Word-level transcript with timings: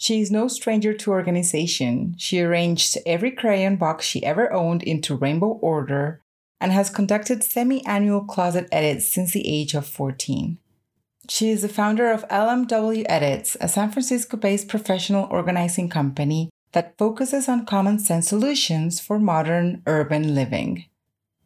She 0.00 0.20
is 0.20 0.30
no 0.30 0.46
stranger 0.46 0.94
to 0.94 1.10
organization. 1.10 2.14
She 2.16 2.40
arranged 2.40 2.96
every 3.04 3.32
crayon 3.32 3.74
box 3.74 4.06
she 4.06 4.24
ever 4.24 4.52
owned 4.52 4.84
into 4.84 5.16
rainbow 5.16 5.58
order 5.60 6.22
and 6.60 6.70
has 6.70 6.88
conducted 6.88 7.42
semi 7.42 7.84
annual 7.84 8.22
closet 8.22 8.68
edits 8.70 9.08
since 9.08 9.32
the 9.32 9.46
age 9.46 9.74
of 9.74 9.86
14. 9.86 10.58
She 11.28 11.50
is 11.50 11.62
the 11.62 11.68
founder 11.68 12.12
of 12.12 12.26
LMW 12.28 13.04
Edits, 13.08 13.56
a 13.60 13.66
San 13.66 13.90
Francisco 13.90 14.36
based 14.36 14.68
professional 14.68 15.26
organizing 15.32 15.88
company 15.88 16.48
that 16.72 16.96
focuses 16.96 17.48
on 17.48 17.66
common 17.66 17.98
sense 17.98 18.28
solutions 18.28 19.00
for 19.00 19.18
modern 19.18 19.82
urban 19.86 20.32
living. 20.34 20.84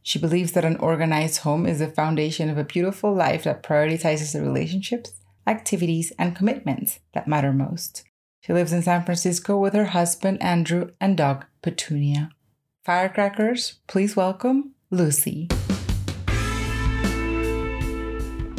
She 0.02 0.18
believes 0.18 0.52
that 0.52 0.64
an 0.64 0.76
organized 0.76 1.38
home 1.38 1.64
is 1.64 1.78
the 1.78 1.88
foundation 1.88 2.50
of 2.50 2.58
a 2.58 2.64
beautiful 2.64 3.14
life 3.14 3.44
that 3.44 3.62
prioritizes 3.62 4.34
the 4.34 4.42
relationships, 4.42 5.12
activities, 5.46 6.12
and 6.18 6.36
commitments 6.36 7.00
that 7.14 7.26
matter 7.26 7.52
most. 7.52 8.04
She 8.44 8.52
lives 8.52 8.72
in 8.72 8.82
San 8.82 9.04
Francisco 9.04 9.56
with 9.56 9.72
her 9.72 9.84
husband 9.84 10.42
Andrew 10.42 10.90
and 11.00 11.16
dog 11.16 11.44
Petunia. 11.62 12.30
Firecrackers, 12.84 13.78
please 13.86 14.16
welcome 14.16 14.74
Lucy. 14.90 15.46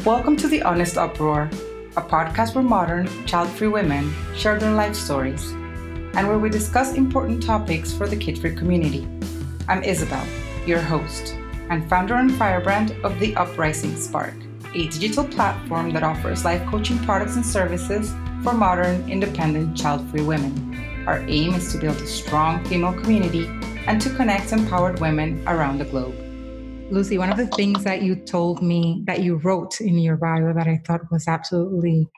Welcome 0.06 0.38
to 0.38 0.48
The 0.48 0.62
Honest 0.64 0.98
Uproar, 0.98 1.50
a 1.98 2.02
podcast 2.02 2.56
where 2.56 2.64
modern, 2.64 3.09
child 3.26 3.50
free 3.50 3.68
women 3.68 4.14
share 4.38 4.58
their 4.58 4.73
life 4.73 4.96
stories 4.96 5.52
and 5.52 6.30
where 6.30 6.40
we 6.40 6.50
discuss 6.50 6.94
important 6.94 7.44
topics 7.44 7.92
for 7.92 8.08
the 8.08 8.16
kid 8.16 8.40
free 8.40 8.56
community. 8.56 9.06
I'm 9.68 9.84
Isabel, 9.84 10.26
your 10.66 10.80
host, 10.80 11.36
and 11.70 11.90
founder 11.90 12.16
and 12.16 12.34
firebrand 12.36 12.92
of 13.04 13.20
The 13.20 13.36
Uprising 13.36 13.98
Spark, 13.98 14.36
a 14.76 14.88
digital 14.88 15.26
platform 15.26 15.92
that 15.92 16.04
offers 16.04 16.45
life 16.45 16.66
coaching 16.68 17.00
products 17.00 17.36
and 17.36 17.45
services 17.45 18.14
for 18.44 18.54
modern, 18.54 19.10
independent, 19.10 19.78
child 19.78 20.06
free 20.10 20.22
women. 20.22 21.06
Our 21.08 21.20
aim 21.30 21.54
is 21.54 21.72
to 21.72 21.78
build 21.78 21.96
a 21.96 22.08
strong 22.08 22.64
female 22.66 22.94
community 22.94 23.45
and 23.88 24.02
to 24.02 24.09
connect 24.09 24.52
empowered 24.52 25.00
women 25.00 25.42
around 25.48 25.78
the 25.78 25.86
globe. 25.86 26.14
Lucy, 26.92 27.17
one 27.17 27.32
of 27.32 27.38
the 27.38 27.48
things 27.48 27.86
that 27.86 28.02
you 28.02 28.16
told 28.16 28.62
me 28.62 29.02
that 29.06 29.22
you 29.22 29.36
wrote 29.38 29.80
in 29.80 29.98
your 29.98 30.17
bio 30.17 30.54
that 30.54 30.67
I 30.67 30.82
thought 30.86 31.09
was 31.09 31.28
absolutely 31.28 32.09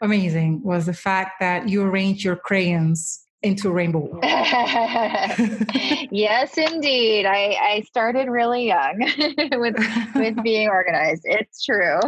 amazing 0.00 0.62
was 0.64 0.86
the 0.86 0.92
fact 0.92 1.38
that 1.38 1.68
you 1.68 1.82
arrange 1.82 2.24
your 2.24 2.36
crayons 2.36 3.24
into 3.42 3.70
rainbow. 3.70 4.18
yes, 6.10 6.58
indeed. 6.58 7.24
I, 7.24 7.56
I 7.60 7.82
started 7.86 8.28
really 8.28 8.66
young 8.66 8.98
with 9.52 9.76
with 10.16 10.42
being 10.42 10.68
organized. 10.68 11.22
It's 11.24 11.64
true. 11.64 12.00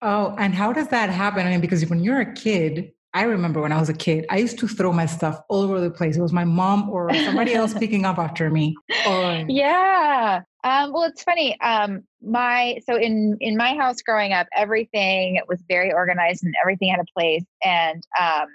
Oh, 0.00 0.34
and 0.38 0.54
how 0.54 0.72
does 0.72 0.88
that 0.88 1.10
happen? 1.10 1.46
I 1.46 1.50
mean, 1.50 1.60
because 1.60 1.84
when 1.88 2.02
you're 2.02 2.20
a 2.20 2.32
kid, 2.34 2.92
I 3.14 3.22
remember 3.22 3.60
when 3.60 3.72
I 3.72 3.80
was 3.80 3.88
a 3.88 3.94
kid, 3.94 4.26
I 4.30 4.36
used 4.36 4.58
to 4.58 4.68
throw 4.68 4.92
my 4.92 5.06
stuff 5.06 5.40
all 5.48 5.62
over 5.62 5.80
the 5.80 5.90
place. 5.90 6.16
It 6.16 6.20
was 6.20 6.32
my 6.32 6.44
mom 6.44 6.88
or 6.90 7.12
somebody 7.14 7.54
else 7.54 7.74
picking 7.78 8.04
up 8.04 8.18
after 8.18 8.50
me. 8.50 8.76
Or... 9.08 9.44
Yeah. 9.48 10.42
Um, 10.62 10.92
well, 10.92 11.04
it's 11.04 11.22
funny. 11.22 11.58
Um, 11.60 12.02
my 12.22 12.78
so 12.86 12.96
in 12.96 13.36
in 13.40 13.56
my 13.56 13.74
house 13.74 14.02
growing 14.02 14.32
up, 14.32 14.46
everything 14.54 15.40
was 15.48 15.62
very 15.68 15.92
organized 15.92 16.44
and 16.44 16.54
everything 16.60 16.90
had 16.90 17.00
a 17.00 17.12
place. 17.16 17.44
And 17.64 18.02
um, 18.20 18.46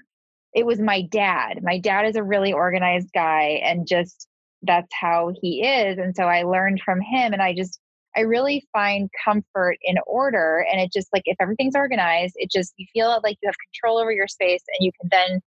it 0.54 0.66
was 0.66 0.80
my 0.80 1.02
dad. 1.02 1.60
My 1.64 1.80
dad 1.80 2.06
is 2.06 2.16
a 2.16 2.24
really 2.24 2.54
organized 2.54 3.10
guy, 3.14 3.62
and 3.64 3.88
just 3.88 4.28
that's 4.62 4.94
how 4.94 5.32
he 5.42 5.66
is. 5.66 5.98
And 5.98 6.16
so 6.16 6.24
I 6.24 6.44
learned 6.44 6.82
from 6.86 7.02
him, 7.02 7.34
and 7.34 7.42
I 7.42 7.54
just 7.54 7.80
I 8.16 8.22
really 8.22 8.66
find 8.72 9.10
comfort 9.24 9.78
in 9.82 9.98
order. 10.06 10.66
And 10.72 10.80
it 10.80 10.92
just 10.92 11.08
like 11.14 11.24
if 11.26 11.38
everything's 11.40 11.76
organized, 11.76 12.34
it 12.38 12.52
just, 12.52 12.74
you 12.78 12.86
feel 12.94 13.20
like 13.24 13.38
you 13.42 13.48
have 13.48 13.56
control 13.72 13.98
over 13.98 14.12
your 14.12 14.28
space 14.28 14.62
and 14.68 14.86
you 14.86 14.92
can 15.00 15.10
then 15.12 15.42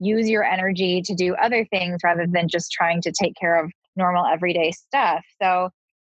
use 0.00 0.28
your 0.28 0.44
energy 0.44 1.02
to 1.02 1.14
do 1.14 1.34
other 1.34 1.64
things 1.70 2.00
rather 2.04 2.26
than 2.26 2.48
just 2.48 2.72
trying 2.72 3.00
to 3.02 3.12
take 3.12 3.34
care 3.40 3.62
of 3.62 3.70
normal 3.96 4.26
everyday 4.26 4.72
stuff. 4.72 5.24
So 5.40 5.70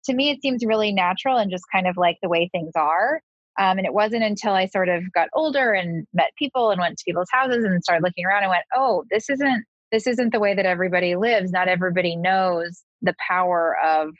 to 0.05 0.13
me, 0.13 0.29
it 0.29 0.41
seems 0.41 0.65
really 0.65 0.91
natural 0.91 1.37
and 1.37 1.51
just 1.51 1.63
kind 1.73 1.87
of 1.87 1.97
like 1.97 2.17
the 2.21 2.29
way 2.29 2.49
things 2.51 2.71
are. 2.75 3.21
Um, 3.59 3.77
and 3.77 3.85
it 3.85 3.93
wasn't 3.93 4.23
until 4.23 4.53
I 4.53 4.67
sort 4.67 4.87
of 4.87 5.03
got 5.13 5.27
older 5.33 5.73
and 5.73 6.07
met 6.13 6.31
people 6.37 6.71
and 6.71 6.79
went 6.79 6.97
to 6.97 7.03
people's 7.05 7.27
houses 7.31 7.65
and 7.65 7.83
started 7.83 8.03
looking 8.03 8.25
around 8.25 8.43
and 8.43 8.49
went, 8.49 8.63
oh, 8.75 9.03
this 9.09 9.29
isn't 9.29 9.65
this 9.91 10.05
isn't 10.05 10.31
the 10.31 10.39
way 10.39 10.53
that 10.53 10.67
everybody 10.67 11.15
lives. 11.15 11.51
Not 11.51 11.67
everybody 11.67 12.15
knows 12.15 12.83
the 13.01 13.15
power 13.27 13.75
of 13.83 14.11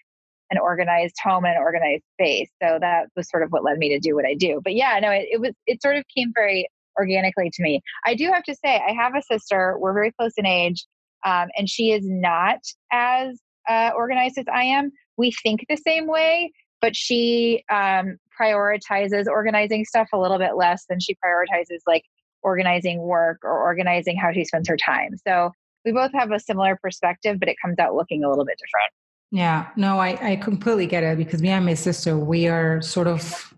an 0.52 0.58
organized 0.58 1.16
home 1.24 1.46
and 1.46 1.56
an 1.56 1.62
organized 1.62 2.04
space. 2.14 2.50
So 2.62 2.78
that 2.82 3.08
was 3.16 3.30
sort 3.30 3.44
of 3.44 3.52
what 3.52 3.64
led 3.64 3.78
me 3.78 3.90
to 3.90 4.00
do 4.00 4.16
what 4.16 4.26
I 4.26 4.34
do. 4.34 4.62
But 4.64 4.76
yeah, 4.76 5.00
no, 5.02 5.12
it, 5.12 5.28
it 5.32 5.42
was 5.42 5.52
it 5.68 5.82
sort 5.82 5.96
of 5.96 6.04
came 6.16 6.32
very 6.34 6.68
organically 6.98 7.50
to 7.52 7.64
me. 7.64 7.82
I 8.06 8.16
do 8.16 8.32
have 8.32 8.44
to 8.44 8.56
say, 8.56 8.82
I 8.86 8.92
have 8.94 9.16
a 9.16 9.22
sister. 9.22 9.78
We're 9.80 9.94
very 9.94 10.12
close 10.12 10.34
in 10.38 10.46
age, 10.46 10.86
um, 11.26 11.48
and 11.58 11.70
she 11.70 11.92
is 11.92 12.04
not 12.06 12.60
as 12.92 13.40
uh, 13.70 13.92
organized 13.96 14.38
as 14.38 14.46
I 14.52 14.64
am. 14.64 14.92
We 15.18 15.32
think 15.44 15.66
the 15.70 15.78
same 15.78 16.08
way, 16.08 16.52
but 16.81 16.96
she 16.96 17.64
um, 17.72 18.18
prioritizes 18.40 19.28
organizing 19.28 19.86
stuff 19.86 20.10
a 20.14 20.18
little 20.18 20.38
bit 20.38 20.56
less 20.56 20.86
than 20.90 21.00
she 21.00 21.16
prioritizes 21.16 21.80
like 21.86 22.04
organizing 22.42 23.02
work 23.02 23.40
or 23.44 23.62
organizing 23.62 24.18
how 24.18 24.31
she 24.31 24.46
spends 24.46 24.68
her 24.70 24.78
time. 24.78 25.12
So 25.28 25.52
we 25.86 25.92
both 25.92 26.12
have 26.14 26.31
a 26.31 26.40
similar 26.40 26.78
perspective, 26.81 27.40
but 27.40 27.50
it 27.50 27.58
comes 27.64 27.80
out 27.80 27.96
looking 27.96 28.24
a 28.24 28.30
little 28.30 28.46
bit 28.46 28.58
different. 28.58 28.92
Yeah, 29.31 29.67
no, 29.75 30.00
I, 30.00 30.31
I 30.31 30.35
completely 30.38 30.88
get 30.88 31.03
it 31.03 31.17
because 31.17 31.41
me 31.41 31.50
and 31.50 31.66
my 31.66 31.75
sister, 31.75 32.17
we 32.17 32.47
are 32.47 32.81
sort 32.81 33.07
of, 33.07 33.53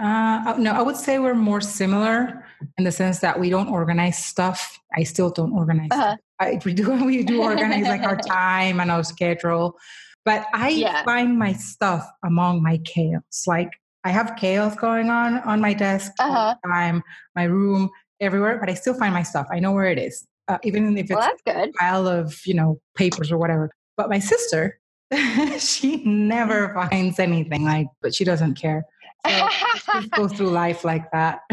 uh, 0.00 0.54
no, 0.58 0.72
I 0.72 0.82
would 0.82 0.96
say 0.96 1.18
we're 1.18 1.34
more 1.34 1.60
similar 1.60 2.44
in 2.78 2.84
the 2.84 2.92
sense 2.92 3.18
that 3.20 3.40
we 3.40 3.50
don't 3.50 3.68
organize 3.68 4.24
stuff. 4.24 4.78
I 4.94 5.02
still 5.02 5.30
don't 5.30 5.52
organize. 5.52 5.88
Uh-huh. 5.90 6.16
I, 6.38 6.60
we 6.64 6.74
do, 6.74 6.92
we 7.04 7.24
do 7.24 7.42
organize 7.42 7.86
like 7.86 8.02
our 8.02 8.16
time 8.26 8.78
and 8.78 8.90
our 8.90 9.02
schedule, 9.02 9.76
but 10.24 10.46
I 10.54 10.68
yeah. 10.68 11.02
find 11.04 11.38
my 11.38 11.54
stuff 11.54 12.08
among 12.24 12.62
my 12.62 12.78
chaos. 12.84 13.44
Like 13.46 13.70
I 14.04 14.10
have 14.10 14.36
chaos 14.36 14.76
going 14.76 15.10
on 15.10 15.38
on 15.40 15.60
my 15.60 15.74
desk 15.74 16.12
uh-huh. 16.20 16.54
time, 16.64 17.02
my 17.34 17.44
room, 17.44 17.90
everywhere, 18.20 18.58
but 18.58 18.70
I 18.70 18.74
still 18.74 18.94
find 18.94 19.12
my 19.12 19.22
stuff. 19.22 19.46
I 19.50 19.60
know 19.60 19.72
where 19.72 19.86
it 19.86 19.98
is, 19.98 20.26
uh, 20.48 20.58
even 20.62 20.96
if 20.96 21.10
it's 21.10 21.16
well, 21.16 21.32
a 21.48 21.72
pile 21.78 22.06
of 22.06 22.40
you 22.46 22.54
know 22.54 22.80
papers 22.94 23.32
or 23.32 23.38
whatever. 23.38 23.70
But 23.96 24.08
my 24.08 24.18
sister, 24.18 24.78
she 25.58 26.02
never 26.04 26.74
finds 26.74 27.18
anything 27.18 27.64
like, 27.64 27.86
but 28.02 28.14
she 28.14 28.24
doesn't 28.24 28.54
care. 28.54 28.84
So 29.26 30.02
goes 30.10 30.32
through 30.32 30.50
life 30.50 30.84
like 30.84 31.10
that. 31.12 31.40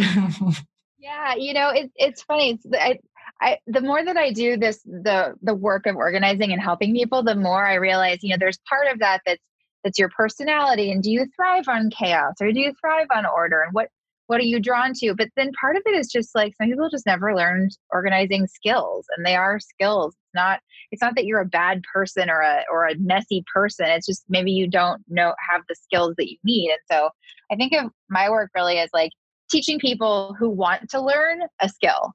yeah, 0.99 1.35
you 1.35 1.53
know, 1.53 1.69
it, 1.69 1.91
it's 1.95 2.21
funny. 2.23 2.51
It's, 2.51 2.65
I, 2.73 2.99
I, 3.41 3.57
the 3.67 3.81
more 3.81 4.03
that 4.03 4.17
I 4.17 4.31
do 4.31 4.57
this, 4.57 4.81
the 4.83 5.35
the 5.41 5.53
work 5.53 5.85
of 5.85 5.95
organizing 5.95 6.53
and 6.53 6.61
helping 6.61 6.93
people, 6.93 7.23
the 7.23 7.35
more 7.35 7.65
I 7.65 7.75
realize, 7.75 8.19
you 8.21 8.29
know, 8.29 8.37
there's 8.39 8.59
part 8.69 8.87
of 8.91 8.99
that 8.99 9.21
that's 9.25 9.41
that's 9.83 9.99
your 9.99 10.09
personality, 10.09 10.91
and 10.91 11.03
do 11.03 11.11
you 11.11 11.25
thrive 11.35 11.67
on 11.67 11.89
chaos 11.89 12.35
or 12.41 12.51
do 12.51 12.59
you 12.59 12.73
thrive 12.79 13.07
on 13.13 13.25
order, 13.25 13.61
and 13.61 13.73
what 13.73 13.89
what 14.27 14.39
are 14.39 14.45
you 14.45 14.59
drawn 14.59 14.93
to? 14.95 15.13
But 15.13 15.29
then 15.35 15.51
part 15.59 15.75
of 15.75 15.83
it 15.85 15.95
is 15.95 16.07
just 16.07 16.33
like 16.33 16.53
some 16.55 16.69
people 16.69 16.89
just 16.89 17.05
never 17.05 17.35
learned 17.35 17.77
organizing 17.91 18.47
skills, 18.47 19.05
and 19.15 19.25
they 19.25 19.35
are 19.35 19.59
skills. 19.59 20.15
It's 20.15 20.35
not 20.35 20.59
it's 20.91 21.01
not 21.01 21.15
that 21.15 21.25
you're 21.25 21.41
a 21.41 21.45
bad 21.45 21.81
person 21.93 22.29
or 22.29 22.41
a 22.41 22.63
or 22.71 22.87
a 22.87 22.95
messy 22.97 23.43
person. 23.53 23.87
It's 23.87 24.05
just 24.05 24.23
maybe 24.29 24.51
you 24.51 24.67
don't 24.67 25.01
know 25.07 25.33
have 25.49 25.61
the 25.67 25.75
skills 25.75 26.15
that 26.17 26.29
you 26.29 26.37
need. 26.43 26.69
And 26.69 26.79
so 26.91 27.09
I 27.51 27.55
think 27.55 27.73
of 27.73 27.91
my 28.09 28.29
work 28.29 28.51
really 28.55 28.77
as 28.77 28.89
like 28.93 29.11
teaching 29.51 29.79
people 29.79 30.35
who 30.39 30.49
want 30.49 30.89
to 30.91 31.01
learn 31.01 31.41
a 31.61 31.69
skill. 31.69 32.13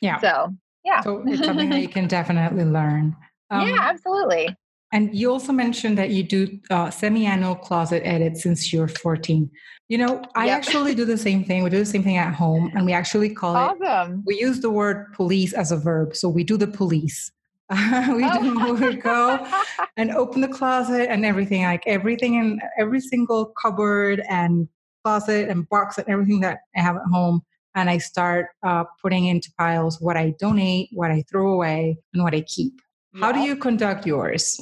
Yeah. 0.00 0.18
So 0.20 0.54
yeah. 0.84 1.00
So 1.00 1.22
it's 1.26 1.44
something 1.44 1.70
that 1.70 1.82
you 1.82 1.88
can 1.96 2.06
definitely 2.06 2.64
learn. 2.64 3.16
Um, 3.50 3.68
yeah, 3.68 3.78
absolutely. 3.80 4.48
And 4.96 5.14
you 5.14 5.30
also 5.30 5.52
mentioned 5.52 5.98
that 5.98 6.08
you 6.08 6.22
do 6.22 6.58
uh, 6.70 6.88
semi-annual 6.88 7.56
closet 7.56 8.02
edits 8.02 8.42
since 8.42 8.72
you're 8.72 8.88
14. 8.88 9.50
You 9.90 9.98
know, 9.98 10.22
I 10.34 10.46
yep. 10.46 10.56
actually 10.56 10.94
do 10.94 11.04
the 11.04 11.18
same 11.18 11.44
thing. 11.44 11.62
We 11.62 11.68
do 11.68 11.80
the 11.80 11.84
same 11.84 12.02
thing 12.02 12.16
at 12.16 12.32
home, 12.34 12.72
and 12.74 12.86
we 12.86 12.94
actually 12.94 13.28
call 13.34 13.56
awesome. 13.56 14.12
it. 14.14 14.20
We 14.24 14.40
use 14.40 14.60
the 14.60 14.70
word 14.70 15.12
police 15.12 15.52
as 15.52 15.70
a 15.70 15.76
verb, 15.76 16.16
so 16.16 16.30
we 16.30 16.44
do 16.44 16.56
the 16.56 16.66
police. 16.66 17.30
we 17.70 18.24
oh. 18.24 18.78
would 18.80 19.02
go 19.02 19.46
and 19.98 20.12
open 20.12 20.40
the 20.40 20.48
closet 20.48 21.10
and 21.10 21.26
everything, 21.26 21.64
like 21.64 21.82
everything 21.86 22.36
in 22.36 22.58
every 22.78 23.00
single 23.00 23.52
cupboard 23.60 24.22
and 24.30 24.66
closet 25.04 25.50
and 25.50 25.68
box 25.68 25.98
and 25.98 26.08
everything 26.08 26.40
that 26.40 26.60
I 26.74 26.80
have 26.80 26.96
at 26.96 27.02
home. 27.12 27.42
And 27.74 27.90
I 27.90 27.98
start 27.98 28.46
uh, 28.62 28.84
putting 29.02 29.26
into 29.26 29.52
piles 29.58 30.00
what 30.00 30.16
I 30.16 30.32
donate, 30.38 30.88
what 30.94 31.10
I 31.10 31.22
throw 31.30 31.52
away, 31.52 31.98
and 32.14 32.22
what 32.22 32.34
I 32.34 32.40
keep. 32.40 32.80
How 33.20 33.30
do 33.32 33.40
you 33.40 33.56
conduct 33.56 34.06
yours? 34.06 34.58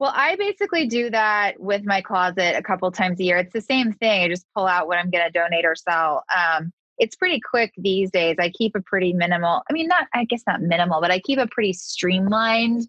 Well, 0.00 0.12
I 0.14 0.36
basically 0.36 0.86
do 0.86 1.10
that 1.10 1.58
with 1.58 1.84
my 1.84 2.00
closet 2.00 2.56
a 2.56 2.62
couple 2.62 2.90
times 2.92 3.18
a 3.18 3.24
year. 3.24 3.38
It's 3.38 3.52
the 3.52 3.60
same 3.60 3.92
thing. 3.94 4.22
I 4.22 4.28
just 4.28 4.46
pull 4.54 4.66
out 4.66 4.86
what 4.86 4.98
I'm 4.98 5.10
going 5.10 5.24
to 5.24 5.30
donate 5.30 5.64
or 5.64 5.74
sell. 5.74 6.22
Um, 6.36 6.70
it's 6.98 7.16
pretty 7.16 7.40
quick 7.40 7.72
these 7.76 8.10
days. 8.10 8.36
I 8.38 8.50
keep 8.50 8.76
a 8.76 8.82
pretty 8.82 9.12
minimal, 9.12 9.62
I 9.68 9.72
mean, 9.72 9.88
not, 9.88 10.06
I 10.14 10.24
guess 10.24 10.42
not 10.46 10.62
minimal, 10.62 11.00
but 11.00 11.10
I 11.10 11.18
keep 11.20 11.38
a 11.38 11.48
pretty 11.48 11.72
streamlined 11.72 12.86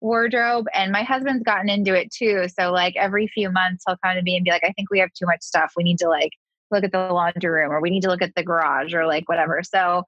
wardrobe. 0.00 0.66
And 0.72 0.92
my 0.92 1.02
husband's 1.02 1.42
gotten 1.42 1.68
into 1.68 1.94
it 1.94 2.12
too. 2.12 2.46
So, 2.48 2.70
like, 2.70 2.94
every 2.96 3.26
few 3.26 3.50
months, 3.50 3.84
he'll 3.86 3.96
come 4.04 4.14
to 4.14 4.22
me 4.22 4.36
and 4.36 4.44
be 4.44 4.50
like, 4.50 4.64
I 4.64 4.72
think 4.72 4.90
we 4.90 5.00
have 5.00 5.12
too 5.12 5.26
much 5.26 5.42
stuff. 5.42 5.72
We 5.76 5.84
need 5.84 5.98
to, 5.98 6.08
like, 6.08 6.30
look 6.70 6.84
at 6.84 6.92
the 6.92 7.12
laundry 7.12 7.50
room 7.50 7.72
or 7.72 7.80
we 7.80 7.90
need 7.90 8.02
to 8.02 8.08
look 8.08 8.22
at 8.22 8.34
the 8.34 8.42
garage 8.42 8.94
or 8.94 9.06
like 9.06 9.28
whatever. 9.28 9.62
So, 9.62 10.04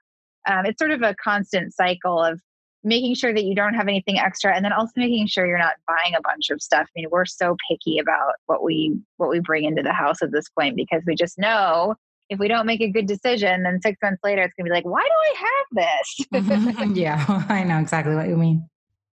um, 0.48 0.66
it's 0.66 0.78
sort 0.78 0.90
of 0.92 1.02
a 1.02 1.14
constant 1.22 1.74
cycle 1.74 2.22
of 2.22 2.40
making 2.84 3.14
sure 3.14 3.32
that 3.32 3.44
you 3.44 3.54
don't 3.54 3.74
have 3.74 3.88
anything 3.88 4.18
extra 4.18 4.54
and 4.54 4.64
then 4.64 4.72
also 4.72 4.92
making 4.96 5.26
sure 5.26 5.46
you're 5.46 5.58
not 5.58 5.76
buying 5.88 6.14
a 6.14 6.20
bunch 6.22 6.50
of 6.50 6.62
stuff. 6.62 6.86
I 6.86 7.00
mean 7.00 7.08
we're 7.10 7.24
so 7.24 7.56
picky 7.68 7.98
about 7.98 8.34
what 8.46 8.62
we 8.62 8.96
what 9.16 9.30
we 9.30 9.40
bring 9.40 9.64
into 9.64 9.82
the 9.82 9.92
house 9.92 10.22
at 10.22 10.30
this 10.30 10.48
point 10.50 10.76
because 10.76 11.02
we 11.06 11.14
just 11.14 11.38
know 11.38 11.94
if 12.30 12.38
we 12.38 12.48
don't 12.48 12.66
make 12.66 12.80
a 12.80 12.90
good 12.90 13.06
decision 13.06 13.62
then 13.62 13.80
six 13.82 13.98
months 14.02 14.20
later 14.22 14.42
it's 14.42 14.54
going 14.54 14.66
to 14.66 14.70
be 14.70 14.74
like 14.74 14.84
why 14.84 15.02
do 15.02 15.08
i 15.10 15.34
have 15.46 15.86
this? 16.30 16.96
Yeah 16.96 17.24
i 17.48 17.64
know 17.64 17.78
exactly 17.78 18.14
what 18.14 18.28
you 18.28 18.36
mean. 18.36 18.68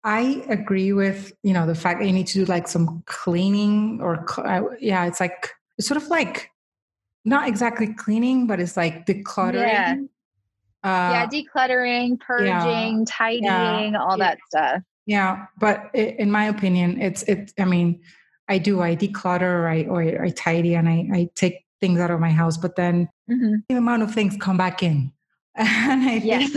I 0.04 0.42
agree 0.48 0.92
with 0.92 1.32
you 1.42 1.52
know 1.52 1.66
the 1.66 1.74
fact 1.74 2.00
that 2.00 2.06
you 2.06 2.12
need 2.12 2.28
to 2.28 2.38
do 2.40 2.44
like 2.46 2.68
some 2.68 3.02
cleaning 3.06 4.00
or 4.00 4.24
uh, 4.38 4.62
yeah 4.80 5.06
it's 5.06 5.20
like 5.20 5.50
it's 5.76 5.86
sort 5.86 6.00
of 6.00 6.08
like 6.08 6.50
not 7.24 7.46
exactly 7.48 7.92
cleaning 7.92 8.46
but 8.46 8.60
it's 8.60 8.76
like 8.76 9.04
decluttering 9.04 9.54
yeah. 9.54 9.96
Uh, 10.84 11.10
yeah, 11.12 11.26
decluttering, 11.26 12.20
purging, 12.20 12.46
yeah, 12.46 13.04
tidying, 13.06 13.44
yeah, 13.44 13.98
all 14.00 14.16
that 14.16 14.38
stuff. 14.48 14.82
Yeah, 15.06 15.46
but 15.58 15.90
it, 15.94 16.16
in 16.18 16.30
my 16.30 16.44
opinion, 16.44 17.00
it's 17.00 17.22
it. 17.24 17.52
I 17.58 17.64
mean, 17.64 18.00
I 18.48 18.58
do. 18.58 18.80
I 18.80 18.94
declutter, 18.94 19.66
I 19.68 19.88
or 19.88 20.02
I 20.22 20.30
tidy, 20.30 20.74
and 20.74 20.88
I 20.88 21.08
I 21.12 21.30
take 21.34 21.64
things 21.80 21.98
out 21.98 22.10
of 22.10 22.20
my 22.20 22.30
house. 22.30 22.56
But 22.56 22.76
then 22.76 23.08
mm-hmm. 23.30 23.56
the 23.68 23.76
amount 23.76 24.02
of 24.02 24.14
things 24.14 24.36
come 24.38 24.56
back 24.56 24.82
in. 24.82 25.12
and 25.58 26.08
I 26.08 26.14
yes. 26.16 26.54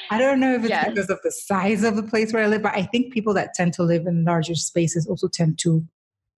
I 0.10 0.18
don't 0.18 0.40
know 0.40 0.54
if 0.54 0.62
it's 0.62 0.70
yes. 0.70 0.88
because 0.88 1.10
of 1.10 1.20
the 1.22 1.30
size 1.30 1.84
of 1.84 1.94
the 1.94 2.02
place 2.02 2.32
where 2.32 2.42
I 2.42 2.48
live, 2.48 2.62
but 2.62 2.74
I 2.74 2.82
think 2.82 3.12
people 3.12 3.34
that 3.34 3.54
tend 3.54 3.72
to 3.74 3.84
live 3.84 4.06
in 4.06 4.24
larger 4.24 4.56
spaces 4.56 5.06
also 5.06 5.28
tend 5.28 5.58
to 5.60 5.86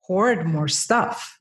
hoard 0.03 0.47
more 0.47 0.69
stuff. 0.69 1.41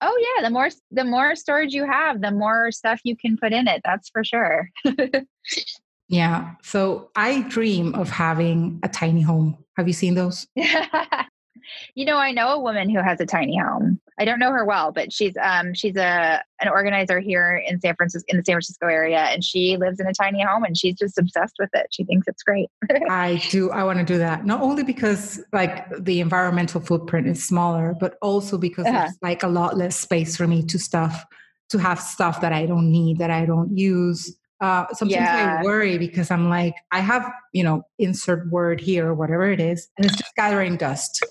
Oh 0.00 0.34
yeah, 0.36 0.42
the 0.42 0.50
more 0.50 0.68
the 0.90 1.04
more 1.04 1.34
storage 1.34 1.72
you 1.72 1.86
have, 1.86 2.20
the 2.20 2.30
more 2.30 2.70
stuff 2.72 3.00
you 3.04 3.16
can 3.16 3.36
put 3.36 3.52
in 3.52 3.68
it. 3.68 3.80
That's 3.84 4.08
for 4.10 4.24
sure. 4.24 4.70
yeah. 6.08 6.54
So 6.62 7.10
I 7.16 7.42
dream 7.42 7.94
of 7.94 8.10
having 8.10 8.80
a 8.82 8.88
tiny 8.88 9.22
home. 9.22 9.56
Have 9.76 9.86
you 9.86 9.94
seen 9.94 10.14
those? 10.14 10.46
you 10.56 12.04
know, 12.04 12.16
I 12.16 12.32
know 12.32 12.48
a 12.48 12.60
woman 12.60 12.90
who 12.90 13.00
has 13.02 13.20
a 13.20 13.26
tiny 13.26 13.58
home. 13.58 14.00
I 14.18 14.24
don't 14.24 14.38
know 14.38 14.52
her 14.52 14.64
well, 14.64 14.92
but 14.92 15.12
she's 15.12 15.34
um 15.42 15.74
she's 15.74 15.96
a 15.96 16.42
an 16.60 16.68
organizer 16.68 17.20
here 17.20 17.62
in 17.66 17.80
San 17.80 17.96
Francisco 17.96 18.24
in 18.28 18.36
the 18.36 18.44
San 18.44 18.54
Francisco 18.54 18.86
area 18.86 19.18
and 19.18 19.42
she 19.42 19.76
lives 19.76 19.98
in 19.98 20.06
a 20.06 20.12
tiny 20.12 20.42
home 20.42 20.62
and 20.64 20.76
she's 20.76 20.94
just 20.94 21.18
obsessed 21.18 21.56
with 21.58 21.70
it. 21.74 21.86
She 21.90 22.04
thinks 22.04 22.28
it's 22.28 22.42
great. 22.42 22.68
I 23.10 23.42
do 23.50 23.70
I 23.70 23.82
want 23.84 23.98
to 23.98 24.04
do 24.04 24.18
that. 24.18 24.46
Not 24.46 24.60
only 24.60 24.84
because 24.84 25.42
like 25.52 25.88
the 25.98 26.20
environmental 26.20 26.80
footprint 26.80 27.26
is 27.26 27.42
smaller, 27.42 27.94
but 27.98 28.16
also 28.22 28.56
because 28.56 28.86
uh-huh. 28.86 28.98
there's 28.98 29.18
like 29.20 29.42
a 29.42 29.48
lot 29.48 29.76
less 29.76 29.98
space 29.98 30.36
for 30.36 30.46
me 30.46 30.62
to 30.64 30.78
stuff 30.78 31.24
to 31.70 31.78
have 31.78 32.00
stuff 32.00 32.40
that 32.40 32.52
I 32.52 32.66
don't 32.66 32.90
need, 32.90 33.18
that 33.18 33.30
I 33.30 33.46
don't 33.46 33.76
use. 33.76 34.36
Uh, 34.60 34.86
sometimes 34.92 35.20
yeah. 35.20 35.58
I 35.60 35.64
worry 35.64 35.98
because 35.98 36.30
I'm 36.30 36.48
like, 36.48 36.74
I 36.92 37.00
have, 37.00 37.30
you 37.52 37.64
know, 37.64 37.82
insert 37.98 38.48
word 38.50 38.80
here, 38.80 39.12
whatever 39.12 39.50
it 39.50 39.60
is, 39.60 39.88
and 39.98 40.06
it's 40.06 40.16
just 40.16 40.34
gathering 40.36 40.76
dust 40.76 41.24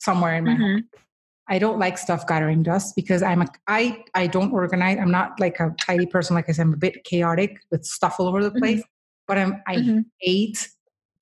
somewhere 0.00 0.36
in 0.36 0.44
my 0.44 0.52
mm-hmm. 0.52 0.62
home. 0.62 0.84
I 1.48 1.58
don't 1.58 1.78
like 1.78 1.98
stuff 1.98 2.26
gathering 2.26 2.62
dust 2.62 2.94
because 2.94 3.22
I'm 3.22 3.42
a 3.42 3.46
I 3.66 4.04
I 4.14 4.26
don't 4.26 4.52
organize. 4.52 4.98
I'm 4.98 5.10
not 5.10 5.38
like 5.40 5.60
a 5.60 5.74
tidy 5.80 6.06
person. 6.06 6.34
Like 6.34 6.48
I 6.48 6.52
said, 6.52 6.62
I'm 6.62 6.74
a 6.74 6.76
bit 6.76 7.04
chaotic 7.04 7.58
with 7.70 7.84
stuff 7.84 8.16
all 8.18 8.28
over 8.28 8.42
the 8.42 8.50
mm-hmm. 8.50 8.58
place. 8.58 8.80
Mm-hmm. 8.80 9.26
But 9.26 9.38
I'm 9.38 9.62
I 9.66 9.76
mm-hmm. 9.76 10.00
hate 10.20 10.68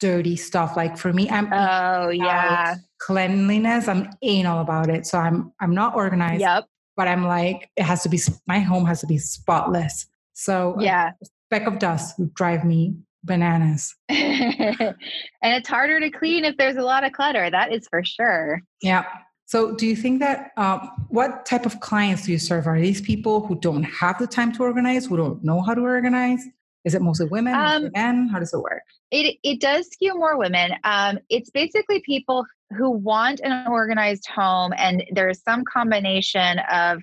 dirty 0.01 0.37
stuff. 0.37 0.77
Like 0.77 0.99
for 0.99 1.13
me, 1.13 1.29
I'm 1.31 1.53
oh 1.53 2.11
yeah 2.11 2.77
cleanliness. 2.99 3.89
I'm 3.89 4.11
anal 4.23 4.61
about 4.61 4.91
it. 4.91 5.07
So 5.07 5.19
I'm 5.19 5.53
I'm 5.61 5.75
not 5.75 5.95
organized. 5.95 6.41
Yep. 6.41 6.65
But 6.97 7.09
I'm 7.09 7.25
like 7.25 7.71
it 7.77 7.85
has 7.85 8.03
to 8.03 8.09
be. 8.09 8.19
My 8.47 8.59
home 8.59 8.87
has 8.87 9.01
to 9.03 9.07
be 9.07 9.19
spotless. 9.19 10.07
So 10.33 10.77
yeah, 10.81 11.13
speck 11.47 11.67
of 11.67 11.79
dust 11.79 12.19
would 12.19 12.35
drive 12.35 12.65
me 12.65 12.97
bananas. 13.27 13.95
and 14.09 14.95
it's 15.43 15.69
harder 15.69 16.01
to 16.01 16.11
clean 16.11 16.45
if 16.45 16.57
there's 16.57 16.77
a 16.77 16.83
lot 16.83 17.05
of 17.05 17.13
clutter. 17.13 17.51
That 17.51 17.73
is 17.73 17.87
for 17.89 18.03
sure. 18.05 18.63
Yeah. 18.81 19.05
So, 19.47 19.77
do 19.77 19.87
you 19.87 19.95
think 19.95 20.19
that 20.21 20.51
um, 20.57 20.91
what 21.09 21.47
type 21.47 21.67
of 21.67 21.79
clients 21.79 22.27
do 22.27 22.33
you 22.33 22.39
serve? 22.39 22.67
Are 22.67 22.81
these 22.81 23.01
people 23.01 23.47
who 23.47 23.55
don't 23.55 23.85
have 23.85 24.19
the 24.19 24.27
time 24.27 24.53
to 24.55 24.63
organize, 24.65 25.07
who 25.07 25.17
don't 25.17 25.43
know 25.45 25.63
how 25.63 25.73
to 25.73 25.81
organize? 25.81 26.45
Is 26.85 26.95
it 26.95 27.03
mostly 27.03 27.27
women, 27.27 27.55
um, 27.55 27.91
men? 27.95 28.29
How 28.29 28.41
does 28.41 28.53
it 28.53 28.59
work? 28.59 28.83
It 29.13 29.37
it 29.45 29.61
does 29.61 29.89
skew 29.89 30.15
more 30.17 30.37
women. 30.37 30.73
Um, 30.83 31.19
it's 31.31 31.51
basically 31.51 32.03
people 32.05 32.45
who 32.77 32.91
want 32.91 33.41
an 33.41 33.67
organized 33.69 34.27
home, 34.29 34.73
and 34.77 35.05
there's 35.13 35.43
some 35.43 35.65
combination 35.65 36.59
of 36.71 37.01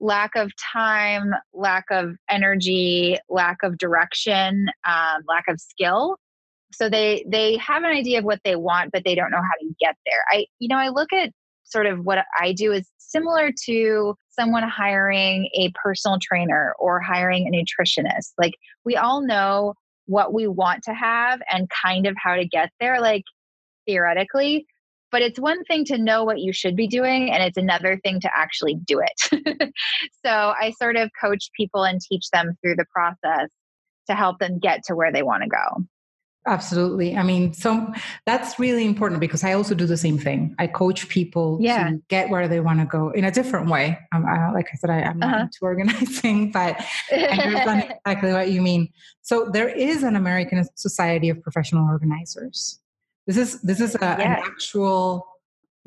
lack 0.00 0.34
of 0.34 0.50
time, 0.56 1.32
lack 1.54 1.84
of 1.90 2.16
energy, 2.28 3.16
lack 3.28 3.58
of 3.62 3.78
direction, 3.78 4.66
um, 4.84 5.22
lack 5.28 5.44
of 5.48 5.60
skill. 5.60 6.16
So 6.72 6.88
they 6.88 7.24
they 7.28 7.56
have 7.58 7.84
an 7.84 7.90
idea 7.90 8.18
of 8.18 8.24
what 8.24 8.40
they 8.44 8.56
want, 8.56 8.90
but 8.92 9.04
they 9.04 9.14
don't 9.14 9.30
know 9.30 9.42
how 9.42 9.54
to 9.60 9.74
get 9.78 9.96
there. 10.04 10.24
I 10.30 10.46
you 10.58 10.68
know 10.68 10.78
I 10.78 10.88
look 10.88 11.12
at 11.12 11.30
sort 11.66 11.86
of 11.86 12.04
what 12.04 12.24
I 12.40 12.52
do 12.52 12.72
is 12.72 12.88
similar 12.98 13.50
to 13.66 14.14
someone 14.28 14.62
hiring 14.62 15.48
a 15.54 15.72
personal 15.82 16.18
trainer 16.20 16.74
or 16.78 17.00
hiring 17.00 17.46
a 17.46 17.50
nutritionist. 17.50 18.32
Like 18.38 18.54
we 18.84 18.96
all 18.96 19.22
know 19.24 19.74
what 20.06 20.32
we 20.32 20.46
want 20.46 20.84
to 20.84 20.94
have 20.94 21.40
and 21.50 21.68
kind 21.84 22.06
of 22.06 22.14
how 22.22 22.36
to 22.36 22.46
get 22.46 22.70
there, 22.80 23.00
like 23.00 23.24
theoretically. 23.86 24.66
But 25.12 25.22
it's 25.22 25.38
one 25.38 25.64
thing 25.64 25.84
to 25.86 25.98
know 25.98 26.24
what 26.24 26.40
you 26.40 26.52
should 26.52 26.76
be 26.76 26.88
doing, 26.88 27.30
and 27.30 27.42
it's 27.42 27.56
another 27.56 27.98
thing 28.02 28.20
to 28.20 28.30
actually 28.36 28.74
do 28.86 29.00
it. 29.00 29.72
so 30.24 30.30
I 30.30 30.72
sort 30.78 30.96
of 30.96 31.10
coach 31.20 31.48
people 31.56 31.84
and 31.84 32.00
teach 32.00 32.28
them 32.32 32.56
through 32.60 32.74
the 32.76 32.86
process 32.92 33.48
to 34.08 34.14
help 34.14 34.38
them 34.38 34.58
get 34.58 34.82
to 34.86 34.96
where 34.96 35.12
they 35.12 35.22
want 35.22 35.44
to 35.44 35.48
go. 35.48 35.84
Absolutely. 36.46 37.16
I 37.16 37.24
mean, 37.24 37.52
so 37.52 37.92
that's 38.24 38.58
really 38.58 38.84
important 38.86 39.20
because 39.20 39.42
I 39.42 39.52
also 39.52 39.74
do 39.74 39.84
the 39.84 39.96
same 39.96 40.16
thing. 40.16 40.54
I 40.60 40.68
coach 40.68 41.08
people 41.08 41.58
yeah. 41.60 41.90
to 41.90 42.02
get 42.08 42.30
where 42.30 42.46
they 42.46 42.60
want 42.60 42.78
to 42.78 42.86
go 42.86 43.10
in 43.10 43.24
a 43.24 43.32
different 43.32 43.68
way. 43.68 43.98
Um, 44.14 44.24
I, 44.24 44.52
like 44.52 44.68
I 44.72 44.76
said, 44.76 44.90
I, 44.90 45.00
am 45.00 45.18
not 45.18 45.34
uh-huh. 45.34 45.42
into 45.42 45.58
organizing, 45.62 46.52
but 46.52 46.80
I 47.10 47.16
understand 47.16 47.94
exactly 48.06 48.32
what 48.32 48.50
you 48.50 48.62
mean. 48.62 48.88
So 49.22 49.50
there 49.52 49.68
is 49.68 50.04
an 50.04 50.14
American 50.14 50.64
Society 50.76 51.28
of 51.30 51.42
Professional 51.42 51.88
Organizers. 51.88 52.80
This 53.26 53.36
is 53.36 53.60
this 53.62 53.80
is 53.80 53.96
a, 53.96 53.98
yes. 54.00 54.20
an 54.20 54.26
actual. 54.26 55.26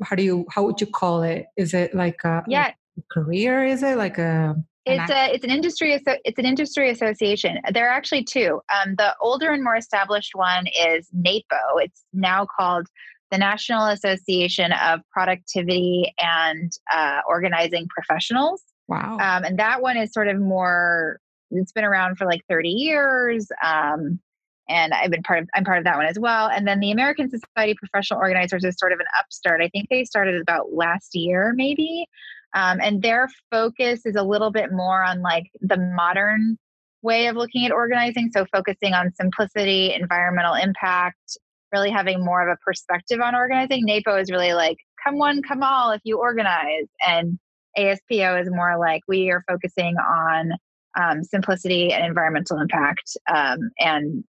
How 0.02 0.14
do 0.14 0.22
you? 0.22 0.44
How 0.50 0.62
would 0.64 0.80
you 0.80 0.86
call 0.86 1.22
it? 1.22 1.46
Is 1.56 1.72
it 1.72 1.94
like 1.94 2.22
a, 2.24 2.44
yeah. 2.46 2.64
Like 2.64 2.76
a 2.98 3.02
career? 3.14 3.64
Is 3.64 3.82
it 3.82 3.96
like 3.96 4.18
a 4.18 4.62
it's 4.86 5.10
a 5.10 5.34
it's 5.34 5.44
an 5.44 5.50
industry 5.50 5.92
it's 5.94 6.38
an 6.38 6.46
industry 6.46 6.90
association. 6.90 7.58
There 7.72 7.88
are 7.88 7.92
actually 7.92 8.24
two. 8.24 8.60
Um, 8.74 8.94
the 8.96 9.14
older 9.20 9.50
and 9.50 9.62
more 9.62 9.76
established 9.76 10.32
one 10.34 10.66
is 10.68 11.08
NAPO. 11.12 11.78
It's 11.78 12.04
now 12.12 12.46
called 12.58 12.86
the 13.30 13.38
National 13.38 13.86
Association 13.86 14.72
of 14.72 15.00
Productivity 15.12 16.12
and 16.18 16.72
uh, 16.92 17.20
Organizing 17.28 17.86
Professionals. 17.88 18.62
Wow. 18.88 19.18
Um, 19.20 19.44
and 19.44 19.58
that 19.58 19.82
one 19.82 19.96
is 19.96 20.12
sort 20.12 20.28
of 20.28 20.40
more. 20.40 21.20
It's 21.52 21.72
been 21.72 21.84
around 21.84 22.16
for 22.16 22.26
like 22.26 22.42
30 22.48 22.68
years. 22.68 23.48
Um, 23.64 24.20
and 24.68 24.94
I've 24.94 25.10
been 25.10 25.22
part 25.22 25.40
of 25.40 25.48
I'm 25.54 25.64
part 25.64 25.78
of 25.78 25.84
that 25.84 25.96
one 25.96 26.06
as 26.06 26.18
well. 26.18 26.48
And 26.48 26.66
then 26.66 26.80
the 26.80 26.92
American 26.92 27.28
Society 27.28 27.72
of 27.72 27.78
Professional 27.78 28.20
Organizers 28.20 28.64
is 28.64 28.76
sort 28.78 28.92
of 28.92 29.00
an 29.00 29.06
upstart. 29.18 29.60
I 29.60 29.68
think 29.68 29.88
they 29.90 30.04
started 30.04 30.40
about 30.40 30.72
last 30.72 31.14
year, 31.14 31.52
maybe. 31.54 32.06
Um, 32.54 32.80
and 32.82 33.02
their 33.02 33.28
focus 33.50 34.04
is 34.04 34.16
a 34.16 34.22
little 34.22 34.50
bit 34.50 34.72
more 34.72 35.02
on 35.02 35.22
like 35.22 35.44
the 35.60 35.76
modern 35.76 36.58
way 37.02 37.26
of 37.26 37.36
looking 37.36 37.64
at 37.64 37.72
organizing. 37.72 38.30
So, 38.32 38.44
focusing 38.52 38.92
on 38.92 39.12
simplicity, 39.14 39.94
environmental 39.94 40.54
impact, 40.54 41.38
really 41.72 41.90
having 41.90 42.24
more 42.24 42.46
of 42.46 42.52
a 42.52 42.58
perspective 42.64 43.20
on 43.20 43.34
organizing. 43.34 43.86
NAPO 43.86 44.20
is 44.20 44.30
really 44.30 44.52
like, 44.52 44.78
come 45.04 45.18
one, 45.18 45.42
come 45.42 45.62
all 45.62 45.92
if 45.92 46.00
you 46.04 46.18
organize. 46.18 46.86
And 47.06 47.38
ASPO 47.78 48.42
is 48.42 48.48
more 48.50 48.78
like, 48.78 49.02
we 49.08 49.30
are 49.30 49.44
focusing 49.48 49.96
on 49.96 50.52
um, 51.00 51.22
simplicity 51.22 51.92
and 51.92 52.04
environmental 52.04 52.58
impact 52.58 53.16
um, 53.32 53.58
and 53.78 54.24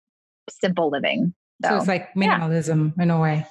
simple 0.48 0.90
living. 0.90 1.34
So, 1.62 1.70
so 1.70 1.76
it's 1.76 1.88
like 1.88 2.14
minimalism 2.14 2.92
yeah. 2.96 3.02
in 3.02 3.10
a 3.10 3.20
way. 3.20 3.46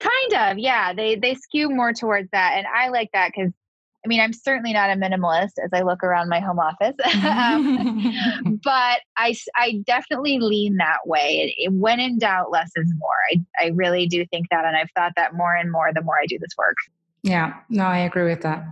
Kind 0.00 0.50
of, 0.50 0.58
yeah. 0.58 0.92
They 0.92 1.16
they 1.16 1.34
skew 1.34 1.70
more 1.70 1.92
towards 1.92 2.28
that, 2.32 2.54
and 2.56 2.66
I 2.66 2.90
like 2.90 3.08
that 3.14 3.32
because 3.34 3.52
I 4.06 4.08
mean, 4.08 4.20
I'm 4.20 4.32
certainly 4.32 4.72
not 4.72 4.88
a 4.88 4.92
minimalist 4.92 5.54
as 5.64 5.70
I 5.72 5.82
look 5.82 6.04
around 6.04 6.28
my 6.28 6.38
home 6.38 6.60
office, 6.60 6.94
um, 7.24 8.60
but 8.64 9.00
I, 9.16 9.34
I 9.56 9.82
definitely 9.84 10.38
lean 10.38 10.76
that 10.76 10.98
way. 11.06 11.38
It, 11.58 11.64
it, 11.64 11.72
when 11.72 11.98
in 11.98 12.16
doubt, 12.16 12.52
less 12.52 12.70
is 12.76 12.94
more. 12.98 13.16
I, 13.32 13.64
I 13.64 13.70
really 13.74 14.06
do 14.06 14.24
think 14.26 14.46
that. 14.52 14.64
And 14.64 14.76
I've 14.76 14.90
thought 14.94 15.14
that 15.16 15.34
more 15.34 15.56
and 15.56 15.72
more 15.72 15.90
the 15.92 16.02
more 16.02 16.14
I 16.22 16.26
do 16.26 16.38
this 16.38 16.52
work. 16.56 16.76
Yeah, 17.24 17.54
no, 17.68 17.82
I 17.82 17.98
agree 17.98 18.22
with 18.22 18.42
that. 18.42 18.64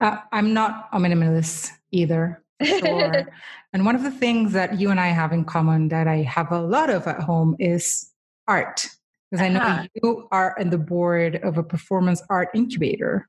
Uh, 0.00 0.18
I'm 0.30 0.54
not 0.54 0.88
a 0.92 1.00
minimalist 1.00 1.72
either. 1.90 2.40
Sure. 2.62 3.26
and 3.72 3.84
one 3.84 3.96
of 3.96 4.04
the 4.04 4.12
things 4.12 4.52
that 4.52 4.78
you 4.78 4.92
and 4.92 5.00
I 5.00 5.08
have 5.08 5.32
in 5.32 5.44
common 5.44 5.88
that 5.88 6.06
I 6.06 6.18
have 6.18 6.52
a 6.52 6.60
lot 6.60 6.90
of 6.90 7.08
at 7.08 7.18
home 7.18 7.56
is 7.58 8.08
art. 8.46 8.86
Because 9.32 9.44
I 9.44 9.48
know 9.48 9.58
uh-huh. 9.58 9.86
you 10.00 10.28
are 10.30 10.54
in 10.60 10.70
the 10.70 10.78
board 10.78 11.40
of 11.42 11.58
a 11.58 11.64
performance 11.64 12.22
art 12.30 12.50
incubator. 12.54 13.28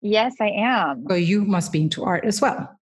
Yes, 0.00 0.34
I 0.40 0.50
am. 0.50 1.04
So 1.08 1.14
you 1.14 1.44
must 1.44 1.72
be 1.72 1.82
into 1.82 2.04
art 2.04 2.24
as 2.24 2.40
well. 2.40 2.78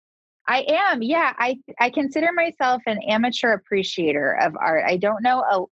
I 0.46 0.64
am. 0.68 1.02
Yeah, 1.02 1.32
I 1.38 1.56
I 1.80 1.90
consider 1.90 2.30
myself 2.32 2.82
an 2.86 2.98
amateur 3.08 3.52
appreciator 3.52 4.32
of 4.40 4.54
art. 4.60 4.84
I 4.86 4.96
don't 4.96 5.22
know 5.22 5.40
a 5.40 5.64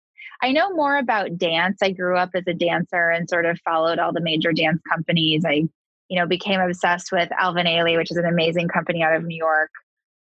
I 0.42 0.50
know 0.50 0.70
more 0.74 0.96
about 0.96 1.38
dance. 1.38 1.78
I 1.82 1.92
grew 1.92 2.16
up 2.16 2.30
as 2.34 2.42
a 2.48 2.54
dancer 2.54 3.10
and 3.10 3.28
sort 3.28 3.46
of 3.46 3.60
followed 3.64 4.00
all 4.00 4.12
the 4.12 4.20
major 4.20 4.52
dance 4.52 4.80
companies. 4.90 5.44
I, 5.46 5.64
you 6.08 6.18
know, 6.18 6.26
became 6.26 6.60
obsessed 6.60 7.12
with 7.12 7.30
Alvin 7.38 7.66
Ailey, 7.66 7.96
which 7.96 8.10
is 8.10 8.16
an 8.16 8.26
amazing 8.26 8.66
company 8.68 9.04
out 9.04 9.14
of 9.14 9.24
New 9.24 9.36
York, 9.36 9.70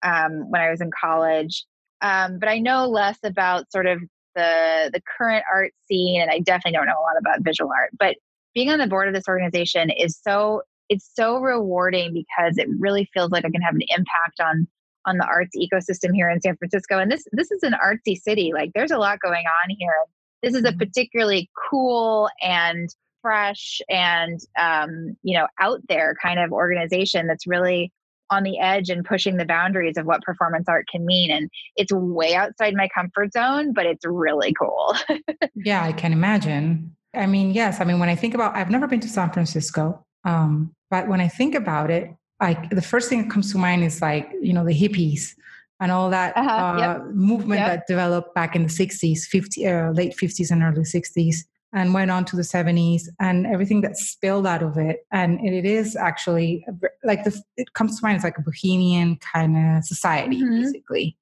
um, 0.03 0.51
when 0.51 0.61
I 0.61 0.71
was 0.71 0.83
in 0.83 0.91
college. 1.01 1.65
Um, 2.03 2.39
but 2.39 2.51
I 2.51 2.59
know 2.59 2.87
less 2.87 3.19
about 3.25 3.73
sort 3.73 3.87
of 3.87 4.01
the 4.35 4.91
the 4.93 5.03
current 5.17 5.45
art 5.53 5.73
scene, 5.87 6.21
and 6.21 6.31
I 6.31 6.41
definitely 6.41 6.73
don't 6.73 6.87
know 6.87 7.01
a 7.01 7.03
lot 7.03 7.19
about 7.19 7.43
visual 7.43 7.71
art. 7.73 7.91
But 7.99 8.17
being 8.55 8.71
on 8.71 8.79
the 8.79 8.87
board 8.87 9.09
of 9.09 9.15
this 9.15 9.29
organization 9.29 9.91
is 9.91 10.19
so 10.23 10.63
it's 10.91 11.11
so 11.15 11.39
rewarding 11.39 12.13
because 12.13 12.59
it 12.59 12.69
really 12.79 13.09
feels 13.15 13.31
like 13.31 13.47
I 13.47 13.51
can 13.51 13.63
have 13.63 13.75
an 13.75 13.83
impact 13.89 14.41
on 14.41 14.69
on 15.07 15.17
the 15.17 15.25
arts 15.25 15.57
ecosystem 15.57 16.13
here 16.13 16.29
in 16.29 16.41
San 16.43 16.57
Francisco. 16.57 16.99
And 16.99 17.11
this 17.11 17.25
this 17.33 17.51
is 17.51 17.63
an 17.63 17.75
artsy 17.83 18.17
city. 18.17 18.51
Like 18.53 18.73
there's 18.75 18.91
a 18.91 18.99
lot 18.99 19.21
going 19.21 19.45
on 19.65 19.77
here. 19.79 19.95
This 20.43 20.55
is 20.55 20.65
a 20.65 20.69
mm-hmm. 20.69 20.79
particularly 20.79 21.49
cool 21.71 22.29
and 22.43 22.89
fresh 23.23 23.81
and 23.89 24.41
um, 24.59 25.17
you 25.23 25.39
know 25.39 25.47
out 25.59 25.81
there 25.89 26.15
kind 26.23 26.41
of 26.41 26.53
organization 26.53 27.27
that's 27.27 27.47
really 27.47 27.93
on 28.31 28.45
the 28.45 28.59
edge 28.61 28.91
and 28.91 29.05
pushing 29.05 29.37
the 29.37 29.45
boundaries 29.45 29.97
of 29.97 30.07
what 30.07 30.23
performance 30.23 30.67
art 30.69 30.87
can 30.91 31.05
mean 31.05 31.31
and 31.31 31.51
it's 31.77 31.93
way 31.93 32.35
outside 32.35 32.75
my 32.75 32.89
comfort 32.95 33.33
zone 33.33 33.73
but 33.73 33.87
it's 33.87 34.07
really 34.07 34.55
cool 34.55 34.95
yeah 35.57 35.83
i 35.83 35.93
can 35.93 36.13
imagine 36.13 36.95
i 37.13 37.27
mean 37.27 37.51
yes 37.51 37.81
i 37.81 37.85
mean 37.85 37.99
when 37.99 38.09
i 38.09 38.15
think 38.15 38.33
about 38.33 38.55
i've 38.55 38.71
never 38.71 38.87
been 38.87 39.01
to 39.01 39.09
san 39.09 39.31
francisco 39.33 40.07
um, 40.25 40.75
but 40.91 41.09
when 41.09 41.21
i 41.21 41.29
think 41.29 41.55
about 41.55 41.91
it 41.91 42.15
like 42.41 42.71
the 42.71 42.83
first 42.83 43.09
thing 43.09 43.23
that 43.23 43.31
comes 43.31 43.53
to 43.53 43.59
mind 43.59 43.85
is 43.85 44.01
like 44.01 44.31
you 44.41 44.53
know 44.53 44.65
the 44.65 44.75
hippies 44.75 45.35
and 45.81 45.91
all 45.91 46.11
that 46.11 46.37
uh-huh, 46.37 46.51
uh, 46.51 46.79
yep. 46.79 47.07
movement 47.15 47.61
yep. 47.61 47.69
that 47.69 47.87
developed 47.87 48.35
back 48.35 48.55
in 48.55 48.63
the 48.63 48.69
60s 48.69 49.21
50 49.21 49.67
uh, 49.67 49.91
late 49.93 50.15
50s 50.17 50.51
and 50.51 50.63
early 50.63 50.83
60s 50.83 51.37
and 51.73 51.95
went 51.95 52.11
on 52.11 52.25
to 52.25 52.37
the 52.37 52.43
70s 52.43 53.03
and 53.21 53.47
everything 53.47 53.81
that 53.83 53.97
spilled 53.97 54.47
out 54.47 54.63
of 54.63 54.77
it 54.77 55.07
and 55.13 55.41
it 55.47 55.65
is 55.65 55.97
actually 55.97 56.67
like 57.05 57.25
the, 57.25 57.41
it 57.57 57.73
comes 57.75 57.99
to 57.99 58.05
mind 58.05 58.17
as 58.17 58.25
like 58.25 58.39
a 58.39 58.43
bohemian 58.43 59.17
kind 59.17 59.57
of 59.57 59.85
society 59.85 60.43
mm-hmm. 60.43 60.63
basically 60.63 61.17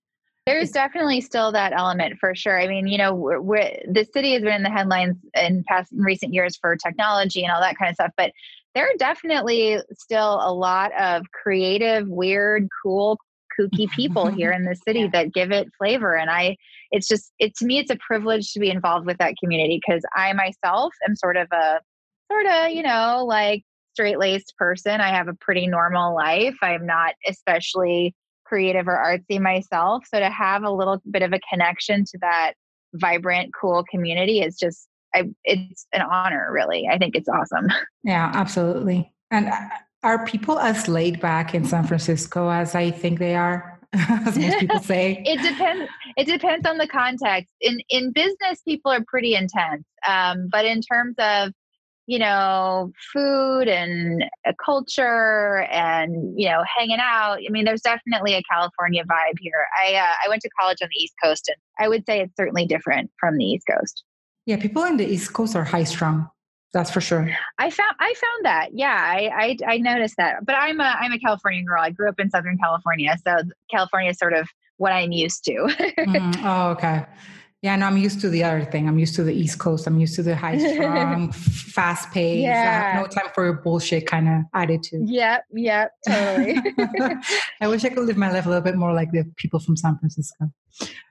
there's 0.47 0.71
definitely 0.71 1.21
still 1.21 1.53
that 1.53 1.75
element 1.75 2.19
for 2.19 2.35
sure. 2.35 2.59
I 2.59 2.67
mean, 2.69 2.87
you 2.87 2.97
know, 2.97 3.13
we're, 3.13 3.39
we're, 3.39 3.83
the 3.87 4.09
city 4.15 4.33
has 4.33 4.43
been 4.43 4.55
in 4.55 4.63
the 4.63 4.71
headlines 4.71 5.19
in 5.35 5.63
past 5.69 5.93
in 5.93 5.99
recent 5.99 6.33
years 6.33 6.57
for 6.57 6.75
technology 6.75 7.43
and 7.45 7.53
all 7.53 7.61
that 7.61 7.77
kind 7.77 7.91
of 7.91 7.97
stuff, 7.97 8.13
but 8.17 8.33
there 8.75 8.85
are 8.85 8.97
definitely 8.99 9.79
still 9.93 10.41
a 10.43 10.53
lot 10.53 10.93
of 10.99 11.25
creative, 11.33 12.09
weird, 12.09 12.69
cool, 12.83 13.19
kooky 13.59 13.91
people 13.91 14.27
here 14.27 14.53
in 14.53 14.65
the 14.65 14.75
city 14.87 15.01
yeah. 15.01 15.11
that 15.13 15.33
give 15.33 15.51
it 15.51 15.69
flavor. 15.79 16.17
And 16.17 16.31
I, 16.31 16.57
it's 16.91 17.09
just, 17.09 17.33
it 17.39 17.57
to 17.57 17.67
me, 17.67 17.79
it's 17.79 17.91
a 17.91 17.97
privilege 17.97 18.53
to 18.53 18.61
be 18.61 18.71
involved 18.71 19.07
with 19.07 19.19
that 19.19 19.35
community 19.43 19.81
because 19.85 20.03
I 20.15 20.33
myself 20.33 20.93
am 21.07 21.17
sort 21.17 21.37
of 21.37 21.49
a, 21.53 21.81
sort 22.31 22.47
of, 22.47 22.71
you 22.71 22.83
know, 22.83 23.25
like 23.27 23.63
straight 23.95 24.19
laced 24.19 24.55
person. 24.57 25.01
I 25.01 25.09
have 25.09 25.29
a 25.29 25.35
pretty 25.41 25.67
normal 25.67 26.15
life. 26.15 26.57
I'm 26.63 26.87
not 26.87 27.15
especially 27.27 28.15
creative 28.45 28.89
or 28.89 28.97
artsy 28.97 29.41
myself. 29.41 30.05
So 30.07 30.19
to 30.19 30.31
have 30.31 30.63
a 30.63 30.71
little 30.71 31.03
bit 31.11 31.23
of 31.23 31.33
a 31.33 31.41
connection 31.51 32.05
to 32.05 32.19
that 32.21 32.53
vibrant, 32.95 33.51
cool 33.61 33.85
community 33.91 34.41
is 34.41 34.57
just 34.57 34.88
I, 35.15 35.25
it's 35.45 35.87
an 35.93 36.03
honor, 36.03 36.51
really. 36.53 36.89
I 36.91 36.99
think 36.99 37.17
it's 37.17 37.29
awesome. 37.29 37.69
Yeah, 38.05 38.31
absolutely. 38.33 39.13
And 39.31 39.49
uh, 39.49 39.69
are 40.03 40.25
people 40.25 40.59
as 40.59 40.89
laid 40.89 41.21
back 41.21 41.55
in 41.55 41.65
San 41.65 41.85
Francisco 41.85 42.49
as 42.49 42.75
I 42.75 42.91
think 42.91 43.19
they 43.19 43.35
are? 43.35 43.79
as 43.93 44.39
most 44.39 44.59
people 44.59 44.81
say. 44.83 45.23
it 45.27 45.43
depends. 45.43 45.91
It 46.17 46.27
depends 46.27 46.67
on 46.67 46.79
the 46.79 46.87
context. 46.87 47.49
In 47.61 47.81
in 47.89 48.13
business, 48.13 48.61
people 48.67 48.93
are 48.93 49.05
pretty 49.07 49.35
intense. 49.35 49.85
Um, 50.07 50.49
but 50.51 50.65
in 50.65 50.81
terms 50.83 51.17
of 51.19 51.53
you 52.07 52.19
know 52.19 52.93
food 53.13 53.69
and 53.69 54.25
culture 54.65 55.67
and 55.71 56.39
you 56.39 56.49
know 56.49 56.63
hanging 56.77 56.99
out, 57.01 57.39
I 57.47 57.51
mean, 57.51 57.65
there's 57.65 57.83
definitely 57.83 58.35
a 58.35 58.43
California 58.51 59.05
vibe 59.05 59.39
here. 59.41 59.67
I 59.83 59.95
uh, 59.95 60.15
I 60.25 60.29
went 60.29 60.43
to 60.43 60.51
college 60.61 60.79
on 60.83 60.89
the 60.91 61.03
East 61.03 61.15
Coast, 61.23 61.49
and 61.49 61.57
I 61.79 61.89
would 61.89 62.05
say 62.07 62.21
it's 62.21 62.37
certainly 62.37 62.67
different 62.67 63.11
from 63.19 63.39
the 63.39 63.45
East 63.45 63.67
Coast. 63.71 64.05
Yeah, 64.49 64.57
people 64.57 64.83
in 64.85 64.97
the 64.97 65.07
East 65.07 65.35
Coast 65.35 65.55
are 65.55 65.63
high 65.63 65.85
strung. 65.85 66.27
That's 66.73 66.91
for 66.91 67.03
sure. 67.03 67.31
I 67.59 67.69
found 67.69 67.95
I 68.01 68.15
found 68.15 68.45
that. 68.47 68.69
Yeah, 68.73 68.97
I, 68.97 69.57
I 69.69 69.75
I 69.75 69.77
noticed 69.77 70.17
that. 70.17 70.47
But 70.47 70.55
I'm 70.55 70.81
a 70.81 70.97
I'm 70.99 71.13
a 71.13 71.19
Californian 71.19 71.67
girl. 71.67 71.83
I 71.83 71.91
grew 71.91 72.09
up 72.09 72.19
in 72.19 72.31
Southern 72.31 72.57
California, 72.57 73.15
so 73.23 73.37
California 73.71 74.11
is 74.11 74.19
sort 74.19 74.33
of 74.33 74.49
what 74.79 74.93
I'm 74.93 75.13
used 75.13 75.45
to. 75.45 75.53
mm, 75.99 76.41
oh, 76.45 76.71
okay. 76.71 77.05
Yeah, 77.61 77.77
no, 77.77 77.87
I'm 77.87 77.99
used 77.99 78.23
to 78.23 78.31
the 78.31 78.43
other 78.45 78.65
thing. 78.65 78.89
I'm 78.89 78.99
used 78.99 79.17
to 79.17 79.23
the 79.23 79.35
East 79.35 79.59
Coast. 79.59 79.87
I'm 79.87 79.99
used 80.01 80.15
to 80.15 80.23
the 80.23 80.35
high 80.35 80.57
strong, 80.57 81.31
fast 81.77 82.11
paced, 82.13 82.41
Yeah. 82.41 83.01
no 83.03 83.07
time 83.07 83.31
for 83.35 83.45
your 83.45 83.55
bullshit 83.55 84.07
kind 84.07 84.29
of 84.29 84.43
attitude. 84.55 85.11
Yep, 85.11 85.45
yep, 85.53 85.91
totally. 86.07 86.57
I 87.61 87.67
wish 87.69 87.85
I 87.85 87.91
could 87.91 88.05
live 88.07 88.17
my 88.17 88.31
life 88.31 88.47
a 88.47 88.49
little 88.49 88.63
bit 88.63 88.77
more 88.77 88.95
like 88.95 89.11
the 89.11 89.25
people 89.37 89.59
from 89.61 89.77
San 89.77 89.99
Francisco. 89.99 90.51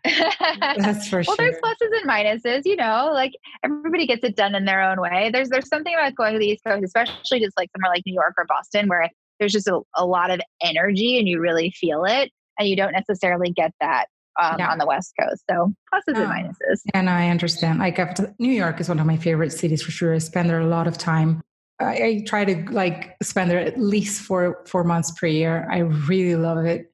That's 0.77 1.07
for 1.07 1.17
well, 1.17 1.23
sure. 1.23 1.35
Well, 1.37 1.37
there's 1.37 1.57
pluses 1.61 2.01
and 2.01 2.09
minuses, 2.09 2.61
you 2.65 2.75
know, 2.75 3.09
like 3.13 3.33
everybody 3.63 4.05
gets 4.05 4.23
it 4.23 4.35
done 4.35 4.55
in 4.55 4.65
their 4.65 4.81
own 4.81 5.01
way. 5.01 5.29
There's 5.31 5.49
there's 5.49 5.67
something 5.67 5.93
about 5.93 6.15
going 6.15 6.33
to 6.33 6.39
the 6.39 6.47
East 6.47 6.63
Coast, 6.65 6.83
especially 6.83 7.39
just 7.39 7.57
like 7.57 7.69
somewhere 7.75 7.91
like 7.91 8.03
New 8.05 8.13
York 8.13 8.33
or 8.37 8.45
Boston, 8.45 8.87
where 8.87 9.09
there's 9.39 9.53
just 9.53 9.67
a, 9.67 9.81
a 9.95 10.05
lot 10.05 10.31
of 10.31 10.39
energy 10.61 11.19
and 11.19 11.27
you 11.27 11.39
really 11.39 11.71
feel 11.71 12.05
it. 12.05 12.31
And 12.59 12.67
you 12.67 12.75
don't 12.75 12.93
necessarily 12.93 13.51
get 13.51 13.71
that 13.81 14.07
um, 14.41 14.55
yeah. 14.59 14.71
on 14.71 14.77
the 14.77 14.85
West 14.85 15.13
Coast. 15.19 15.43
So 15.49 15.73
pluses 15.93 16.17
and 16.17 16.31
minuses. 16.31 16.81
And 16.93 17.09
I 17.09 17.29
understand. 17.29 17.79
Like 17.79 17.99
New 18.39 18.51
York 18.51 18.79
is 18.79 18.89
one 18.89 18.99
of 18.99 19.05
my 19.05 19.17
favorite 19.17 19.51
cities 19.51 19.81
for 19.81 19.91
sure. 19.91 20.13
I 20.13 20.17
spend 20.19 20.49
there 20.49 20.59
a 20.59 20.67
lot 20.67 20.87
of 20.87 20.97
time. 20.97 21.41
I, 21.79 22.03
I 22.03 22.23
try 22.25 22.45
to 22.45 22.71
like 22.71 23.15
spend 23.21 23.51
there 23.51 23.59
at 23.59 23.79
least 23.79 24.21
four 24.21 24.63
four 24.65 24.83
months 24.83 25.11
per 25.11 25.27
year. 25.27 25.67
I 25.71 25.79
really 25.79 26.35
love 26.35 26.65
it. 26.65 26.91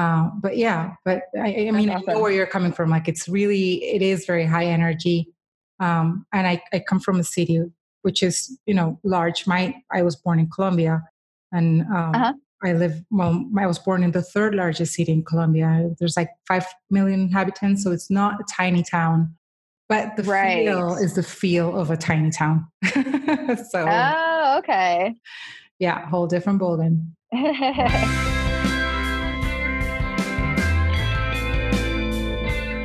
Uh, 0.00 0.30
but 0.40 0.56
yeah, 0.56 0.94
but 1.04 1.24
I, 1.38 1.68
I 1.68 1.70
mean, 1.72 1.90
awesome. 1.90 2.08
I 2.08 2.12
know 2.14 2.20
where 2.20 2.32
you're 2.32 2.46
coming 2.46 2.72
from. 2.72 2.88
Like 2.88 3.06
it's 3.06 3.28
really, 3.28 3.84
it 3.84 4.00
is 4.00 4.24
very 4.24 4.46
high 4.46 4.64
energy. 4.64 5.28
Um, 5.78 6.24
and 6.32 6.46
I, 6.46 6.62
I 6.72 6.80
come 6.80 7.00
from 7.00 7.20
a 7.20 7.24
city 7.24 7.62
which 8.02 8.22
is, 8.22 8.58
you 8.64 8.72
know, 8.72 8.98
large. 9.04 9.46
My, 9.46 9.74
I 9.92 10.00
was 10.00 10.16
born 10.16 10.38
in 10.38 10.48
Colombia 10.48 11.02
and 11.52 11.82
um, 11.82 12.14
uh-huh. 12.14 12.32
I 12.64 12.72
live, 12.72 13.02
well, 13.10 13.44
I 13.58 13.66
was 13.66 13.78
born 13.78 14.02
in 14.02 14.12
the 14.12 14.22
third 14.22 14.54
largest 14.54 14.94
city 14.94 15.12
in 15.12 15.22
Colombia. 15.22 15.90
There's 15.98 16.16
like 16.16 16.30
5 16.48 16.64
million 16.90 17.20
inhabitants, 17.20 17.84
so 17.84 17.92
it's 17.92 18.10
not 18.10 18.40
a 18.40 18.44
tiny 18.50 18.82
town. 18.82 19.34
But 19.90 20.16
the 20.16 20.22
right. 20.22 20.66
feel 20.66 20.94
is 20.94 21.14
the 21.14 21.22
feel 21.22 21.78
of 21.78 21.90
a 21.90 21.96
tiny 21.96 22.30
town. 22.30 22.66
so, 22.84 23.86
oh, 23.86 24.56
okay. 24.60 25.14
Yeah, 25.78 26.08
whole 26.08 26.26
different 26.26 26.58
ballgame. 26.58 27.10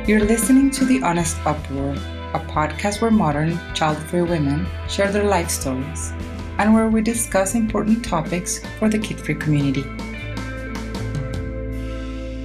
You're 0.06 0.20
listening 0.20 0.70
to 0.70 0.84
The 0.84 1.02
Honest 1.02 1.36
Uproar, 1.44 1.90
a 2.32 2.38
podcast 2.38 3.02
where 3.02 3.10
modern, 3.10 3.58
child 3.74 3.98
free 3.98 4.22
women 4.22 4.64
share 4.88 5.10
their 5.10 5.24
life 5.24 5.50
stories 5.50 6.12
and 6.58 6.72
where 6.72 6.88
we 6.88 7.02
discuss 7.02 7.56
important 7.56 8.04
topics 8.04 8.60
for 8.78 8.88
the 8.88 9.00
kid 9.00 9.18
free 9.18 9.34
community. 9.34 9.82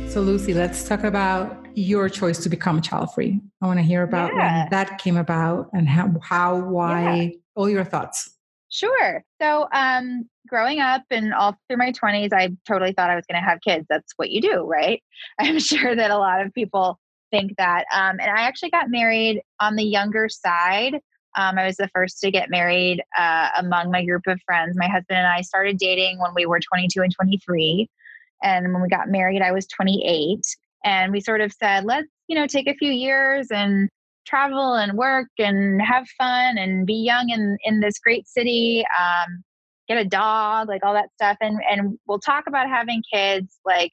So, 0.10 0.22
Lucy, 0.22 0.56
let's 0.56 0.88
talk 0.88 1.04
about 1.04 1.64
your 1.76 2.10
choice 2.10 2.40
to 2.40 2.50
become 2.50 2.82
child 2.82 3.14
free. 3.14 3.40
I 3.62 3.68
want 3.68 3.78
to 3.78 3.84
hear 3.84 4.02
about 4.02 4.32
yeah. 4.34 4.62
when 4.62 4.70
that 4.72 4.98
came 4.98 5.18
about 5.18 5.70
and 5.72 5.88
how, 5.88 6.16
how 6.24 6.56
why, 6.62 7.14
yeah. 7.14 7.30
all 7.54 7.70
your 7.70 7.84
thoughts. 7.84 8.40
Sure. 8.70 9.24
So, 9.40 9.68
um, 9.72 10.28
growing 10.48 10.80
up 10.80 11.04
and 11.12 11.32
all 11.32 11.56
through 11.68 11.78
my 11.78 11.92
20s, 11.92 12.34
I 12.34 12.56
totally 12.68 12.94
thought 12.94 13.12
I 13.12 13.16
was 13.16 13.26
going 13.32 13.40
to 13.40 13.48
have 13.48 13.62
kids. 13.62 13.86
That's 13.88 14.14
what 14.16 14.32
you 14.32 14.42
do, 14.42 14.66
right? 14.66 15.04
I'm 15.40 15.60
sure 15.60 15.96
that 15.96 16.10
a 16.10 16.18
lot 16.18 16.44
of 16.44 16.52
people 16.56 16.98
think 17.32 17.56
that. 17.58 17.86
Um, 17.94 18.20
and 18.20 18.30
I 18.30 18.44
actually 18.44 18.70
got 18.70 18.90
married 18.90 19.42
on 19.60 19.76
the 19.76 19.84
younger 19.84 20.30
side. 20.30 20.96
Um, 21.38 21.58
I 21.58 21.66
was 21.66 21.78
the 21.78 21.90
first 21.94 22.20
to 22.20 22.32
get 22.32 22.50
married 22.50 23.02
uh, 23.18 23.50
among 23.58 23.90
my 23.90 24.06
group 24.06 24.24
of 24.28 24.40
friends. 24.46 24.78
My 24.78 24.88
husband 24.88 25.18
and 25.18 25.28
I 25.28 25.42
started 25.42 25.78
dating 25.78 26.20
when 26.20 26.32
we 26.36 26.46
were 26.46 26.60
22 26.60 27.02
and 27.02 27.14
23. 27.14 27.90
And 28.44 28.74
when 28.74 28.82
we 28.82 28.90
got 28.90 29.10
married, 29.10 29.42
I 29.42 29.52
was 29.52 29.66
28. 29.68 30.42
And 30.84 31.12
we 31.12 31.22
sort 31.22 31.42
of 31.42 31.54
said, 31.54 31.86
let's, 31.86 32.08
you 32.28 32.36
know, 32.36 32.48
take 32.48 32.68
a 32.68 32.76
few 32.76 32.92
years 32.92 33.48
and 33.52 33.90
travel 34.26 34.74
and 34.74 34.98
work 34.98 35.30
and 35.40 35.82
have 35.82 36.08
fun 36.18 36.58
and 36.58 36.86
be 36.86 36.96
young 36.96 37.30
in, 37.30 37.58
in 37.64 37.80
this 37.80 37.98
great 38.00 38.28
city, 38.28 38.84
um, 39.00 39.44
get 39.88 39.98
a 39.98 40.06
dog, 40.06 40.68
like 40.68 40.84
all 40.84 40.94
that 40.94 41.12
stuff. 41.14 41.38
And, 41.40 41.60
and 41.70 41.98
we'll 42.08 42.20
talk 42.20 42.46
about 42.48 42.68
having 42.68 43.04
kids 43.12 43.60
like 43.66 43.92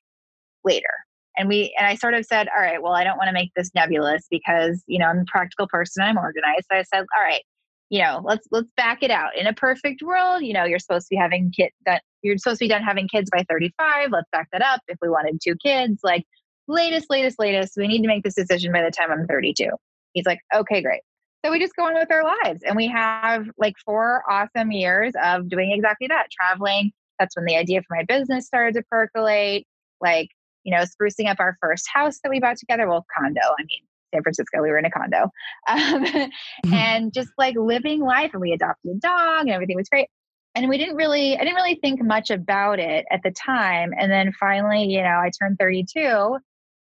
later 0.64 0.90
and 1.38 1.48
we 1.48 1.74
and 1.78 1.86
i 1.86 1.94
sort 1.94 2.14
of 2.14 2.24
said 2.24 2.48
all 2.54 2.62
right 2.62 2.82
well 2.82 2.94
i 2.94 3.04
don't 3.04 3.16
want 3.16 3.28
to 3.28 3.32
make 3.32 3.50
this 3.54 3.70
nebulous 3.74 4.26
because 4.30 4.82
you 4.86 4.98
know 4.98 5.06
i'm 5.06 5.20
a 5.20 5.24
practical 5.26 5.68
person 5.68 6.02
i'm 6.02 6.18
organized 6.18 6.66
so 6.70 6.76
i 6.78 6.82
said 6.82 7.04
all 7.16 7.22
right 7.22 7.42
you 7.90 8.02
know 8.02 8.20
let's 8.24 8.46
let's 8.50 8.68
back 8.76 9.02
it 9.02 9.10
out 9.10 9.36
in 9.36 9.46
a 9.46 9.52
perfect 9.54 10.02
world 10.02 10.42
you 10.42 10.52
know 10.52 10.64
you're 10.64 10.78
supposed 10.78 11.06
to 11.06 11.14
be 11.14 11.16
having 11.16 11.50
kid 11.50 11.70
that 11.86 12.02
you're 12.22 12.38
supposed 12.38 12.58
to 12.58 12.64
be 12.64 12.68
done 12.68 12.82
having 12.82 13.08
kids 13.08 13.30
by 13.30 13.44
35. 13.48 14.10
Let's 14.12 14.28
back 14.32 14.48
that 14.52 14.62
up. 14.62 14.80
If 14.88 14.98
we 15.00 15.08
wanted 15.08 15.40
two 15.42 15.54
kids, 15.56 16.00
like 16.02 16.24
latest, 16.66 17.06
latest, 17.10 17.38
latest, 17.38 17.74
we 17.76 17.88
need 17.88 18.02
to 18.02 18.08
make 18.08 18.24
this 18.24 18.34
decision 18.34 18.72
by 18.72 18.82
the 18.82 18.90
time 18.90 19.10
I'm 19.10 19.26
32. 19.26 19.70
He's 20.12 20.26
like, 20.26 20.40
okay, 20.54 20.82
great. 20.82 21.02
So 21.44 21.52
we 21.52 21.60
just 21.60 21.76
go 21.76 21.84
on 21.84 21.94
with 21.94 22.10
our 22.10 22.24
lives 22.24 22.62
and 22.66 22.76
we 22.76 22.88
have 22.88 23.46
like 23.58 23.74
four 23.84 24.22
awesome 24.28 24.72
years 24.72 25.12
of 25.22 25.48
doing 25.48 25.70
exactly 25.72 26.08
that, 26.08 26.26
traveling. 26.30 26.90
That's 27.18 27.36
when 27.36 27.44
the 27.44 27.56
idea 27.56 27.82
for 27.82 27.96
my 27.96 28.04
business 28.04 28.46
started 28.46 28.74
to 28.74 28.82
percolate, 28.90 29.66
like, 30.00 30.28
you 30.68 30.76
know, 30.76 30.82
sprucing 30.84 31.30
up 31.30 31.40
our 31.40 31.56
first 31.62 31.86
house 31.90 32.18
that 32.22 32.28
we 32.28 32.40
bought 32.40 32.58
together. 32.58 32.86
Well, 32.86 33.06
condo. 33.16 33.40
I 33.40 33.62
mean, 33.62 33.88
San 34.12 34.22
Francisco, 34.22 34.60
we 34.60 34.68
were 34.68 34.76
in 34.76 34.84
a 34.84 34.90
condo. 34.90 35.30
Um, 35.66 36.04
mm-hmm. 36.04 36.74
and 36.74 37.12
just 37.12 37.30
like 37.38 37.56
living 37.56 38.02
life. 38.02 38.32
And 38.34 38.42
we 38.42 38.52
adopted 38.52 38.96
a 38.96 38.98
dog 38.98 39.46
and 39.46 39.50
everything 39.50 39.76
was 39.76 39.88
great. 39.88 40.08
And 40.54 40.68
we 40.68 40.76
didn't 40.76 40.96
really, 40.96 41.38
I 41.38 41.40
didn't 41.40 41.54
really 41.54 41.78
think 41.82 42.04
much 42.04 42.28
about 42.28 42.80
it 42.80 43.06
at 43.10 43.22
the 43.24 43.30
time. 43.30 43.92
And 43.98 44.12
then 44.12 44.30
finally, 44.38 44.84
you 44.84 45.00
know, 45.00 45.08
I 45.08 45.30
turned 45.40 45.56
32 45.58 45.98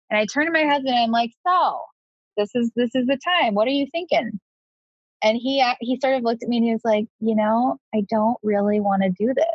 and 0.10 0.18
I 0.18 0.26
turned 0.26 0.48
to 0.48 0.54
my 0.54 0.66
husband 0.66 0.96
and 0.96 1.04
I'm 1.04 1.12
like, 1.12 1.32
so 1.46 1.80
this 2.38 2.52
is, 2.56 2.72
this 2.78 2.92
is 2.96 3.06
the 3.06 3.20
time. 3.42 3.54
What 3.54 3.68
are 3.68 3.72
you 3.72 3.88
thinking? 3.92 4.40
And 5.22 5.38
he, 5.38 5.62
he 5.82 6.00
sort 6.02 6.16
of 6.16 6.24
looked 6.24 6.44
at 6.44 6.48
me 6.48 6.58
and 6.58 6.66
he 6.66 6.72
was 6.72 6.86
like, 6.86 7.06
you 7.20 7.36
know, 7.36 7.78
I 7.94 8.04
don't 8.10 8.38
really 8.44 8.80
want 8.80 9.04
to 9.04 9.10
do 9.10 9.34
this. 9.34 9.46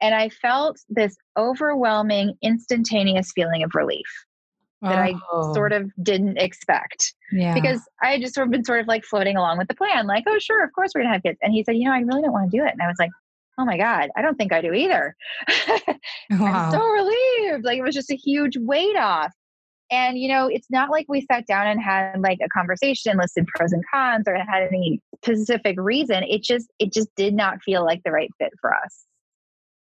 And 0.00 0.14
I 0.14 0.30
felt 0.30 0.78
this 0.88 1.16
overwhelming, 1.36 2.34
instantaneous 2.42 3.32
feeling 3.32 3.62
of 3.62 3.74
relief 3.74 4.06
that 4.82 4.98
oh. 5.32 5.50
I 5.50 5.54
sort 5.54 5.72
of 5.72 5.90
didn't 6.02 6.38
expect. 6.38 7.14
Yeah. 7.32 7.54
Because 7.54 7.82
I 8.02 8.12
had 8.12 8.20
just 8.20 8.34
sort 8.34 8.46
of 8.46 8.50
been 8.50 8.64
sort 8.64 8.80
of 8.80 8.86
like 8.86 9.04
floating 9.04 9.36
along 9.36 9.58
with 9.58 9.68
the 9.68 9.74
plan, 9.74 10.06
like, 10.06 10.24
oh, 10.26 10.38
sure, 10.38 10.64
of 10.64 10.72
course 10.72 10.92
we're 10.94 11.02
going 11.02 11.10
to 11.10 11.14
have 11.14 11.22
kids. 11.22 11.38
And 11.42 11.52
he 11.52 11.62
said, 11.64 11.76
you 11.76 11.84
know, 11.84 11.92
I 11.92 12.00
really 12.00 12.22
don't 12.22 12.32
want 12.32 12.50
to 12.50 12.56
do 12.56 12.64
it. 12.64 12.72
And 12.72 12.82
I 12.82 12.86
was 12.86 12.96
like, 12.98 13.10
oh 13.58 13.64
my 13.64 13.76
God, 13.76 14.08
I 14.16 14.22
don't 14.22 14.36
think 14.36 14.52
I 14.52 14.62
do 14.62 14.72
either. 14.72 15.14
wow. 15.48 15.96
I'm 16.30 16.70
so 16.70 16.86
relieved. 16.86 17.64
Like 17.64 17.78
it 17.78 17.82
was 17.82 17.94
just 17.94 18.10
a 18.10 18.16
huge 18.16 18.56
weight 18.56 18.96
off. 18.96 19.32
And, 19.92 20.16
you 20.16 20.28
know, 20.28 20.46
it's 20.46 20.70
not 20.70 20.88
like 20.88 21.06
we 21.08 21.26
sat 21.30 21.46
down 21.46 21.66
and 21.66 21.82
had 21.82 22.20
like 22.20 22.38
a 22.44 22.48
conversation, 22.48 23.18
listed 23.18 23.46
pros 23.48 23.72
and 23.72 23.82
cons, 23.92 24.28
or 24.28 24.36
had 24.36 24.62
any 24.62 25.02
specific 25.16 25.74
reason. 25.80 26.22
It 26.22 26.44
just, 26.44 26.68
it 26.78 26.92
just 26.92 27.08
did 27.16 27.34
not 27.34 27.60
feel 27.62 27.84
like 27.84 28.02
the 28.04 28.12
right 28.12 28.30
fit 28.38 28.52
for 28.60 28.72
us. 28.72 29.04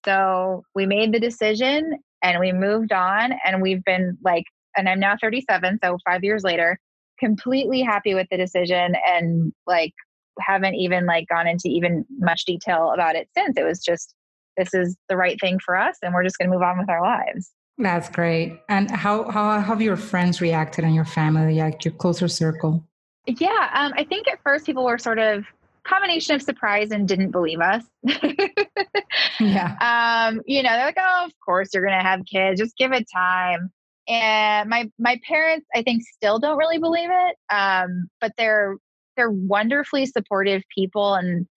So 0.08 0.64
we 0.76 0.86
made 0.86 1.14
the 1.14 1.20
decision 1.20 2.00
and 2.22 2.40
we 2.40 2.52
moved 2.52 2.92
on 2.92 3.34
and 3.46 3.62
we've 3.62 3.84
been 3.84 4.18
like 4.24 4.46
and 4.78 4.90
I'm 4.90 5.00
now 5.00 5.16
37, 5.22 5.80
so 5.82 5.98
five 6.06 6.24
years 6.24 6.44
later, 6.44 6.78
completely 7.18 7.82
happy 7.82 8.14
with 8.14 8.28
the 8.30 8.36
decision 8.38 8.94
and 9.08 9.54
like 9.66 9.94
haven't 10.40 10.76
even 10.76 11.06
like 11.06 11.28
gone 11.30 11.48
into 11.48 11.70
even 11.70 12.06
much 12.20 12.44
detail 12.44 12.92
about 12.94 13.16
it 13.16 13.30
since. 13.38 13.58
It 13.58 13.64
was 13.64 13.80
just 13.80 14.14
this 14.58 14.74
is 14.74 14.96
the 15.10 15.18
right 15.18 15.40
thing 15.40 15.60
for 15.64 15.78
us 15.78 15.98
and 16.02 16.14
we're 16.14 16.24
just 16.24 16.38
going 16.38 16.50
to 16.50 16.56
move 16.56 16.64
on 16.64 16.78
with 16.78 16.90
our 16.90 17.02
lives. 17.02 17.52
That's 17.78 18.10
great. 18.10 18.62
And 18.70 18.90
how 18.90 19.30
how 19.30 19.60
have 19.60 19.82
your 19.82 19.98
friends 19.98 20.40
reacted 20.40 20.86
and 20.86 20.96
your 20.96 21.06
family, 21.06 21.56
like 21.56 21.84
your 21.84 21.94
closer 21.94 22.28
circle? 22.28 22.86
Yeah, 23.28 23.70
um, 23.74 23.94
I 23.98 24.04
think 24.04 24.28
at 24.28 24.40
first 24.44 24.66
people 24.66 24.86
were 24.86 24.98
sort 24.98 25.20
of 25.20 25.46
combination 25.86 26.36
of 26.36 26.42
surprise 26.42 26.92
and 26.92 27.08
didn't 27.08 27.32
believe 27.32 27.60
us. 27.60 27.84
yeah. 29.40 30.28
Um, 30.30 30.42
you 30.46 30.64
know, 30.64 30.72
they're 30.72 30.86
like, 30.86 30.98
oh, 31.00 31.26
of 31.26 31.32
course 31.44 31.70
you're 31.74 31.86
gonna 31.86 32.04
have 32.04 32.22
kids, 32.26 32.60
just 32.60 32.78
give 32.78 32.92
it 32.92 33.06
time 33.14 33.72
and 34.08 34.70
my 34.70 34.90
my 35.00 35.20
parents 35.28 35.66
i 35.74 35.82
think 35.82 36.04
still 36.04 36.40
don't 36.40 36.58
really 36.58 36.78
believe 36.78 37.10
it 37.12 37.36
um, 37.54 38.08
but 38.22 38.32
they're 38.38 38.76
they're 39.18 39.32
wonderfully 39.32 40.06
supportive 40.06 40.62
people 40.74 41.16
and 41.16 41.48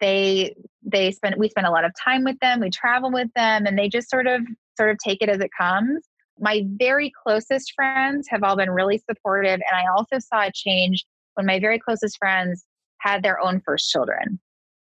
they 0.00 0.54
they 0.82 1.10
spend 1.10 1.34
we 1.38 1.48
spend 1.48 1.66
a 1.66 1.70
lot 1.70 1.84
of 1.84 1.92
time 2.02 2.24
with 2.24 2.38
them 2.40 2.60
we 2.60 2.70
travel 2.70 3.10
with 3.10 3.28
them 3.34 3.66
and 3.66 3.78
they 3.78 3.88
just 3.88 4.08
sort 4.08 4.26
of 4.26 4.40
sort 4.76 4.90
of 4.90 4.96
take 5.04 5.20
it 5.20 5.28
as 5.28 5.40
it 5.40 5.50
comes 5.58 6.04
my 6.40 6.64
very 6.76 7.12
closest 7.24 7.72
friends 7.74 8.26
have 8.30 8.42
all 8.42 8.56
been 8.56 8.70
really 8.70 8.98
supportive 9.10 9.60
and 9.60 9.74
i 9.74 9.84
also 9.96 10.18
saw 10.18 10.46
a 10.46 10.52
change 10.54 11.04
when 11.34 11.46
my 11.46 11.58
very 11.58 11.78
closest 11.78 12.16
friends 12.18 12.64
had 13.00 13.22
their 13.22 13.40
own 13.40 13.60
first 13.64 13.90
children 13.90 14.38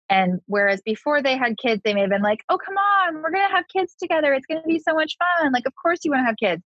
and 0.09 0.41
whereas 0.47 0.81
before 0.85 1.23
they 1.23 1.37
had 1.37 1.57
kids 1.59 1.81
they 1.85 1.95
may 1.95 2.01
have 2.01 2.11
been 2.11 2.23
like 2.23 2.41
oh 2.49 2.59
come 2.59 2.77
on 2.77 3.17
we're 3.17 3.31
going 3.31 3.47
to 3.47 3.55
have 3.55 3.65
kids 3.75 3.95
together 4.01 4.33
it's 4.35 4.47
going 4.47 4.61
to 4.61 4.69
be 4.69 4.79
so 4.79 4.95
much 4.95 5.17
fun 5.19 5.53
like 5.53 5.67
of 5.67 5.73
course 5.81 6.01
you 6.05 6.11
want 6.11 6.21
to 6.21 6.27
have 6.27 6.37
kids 6.37 6.63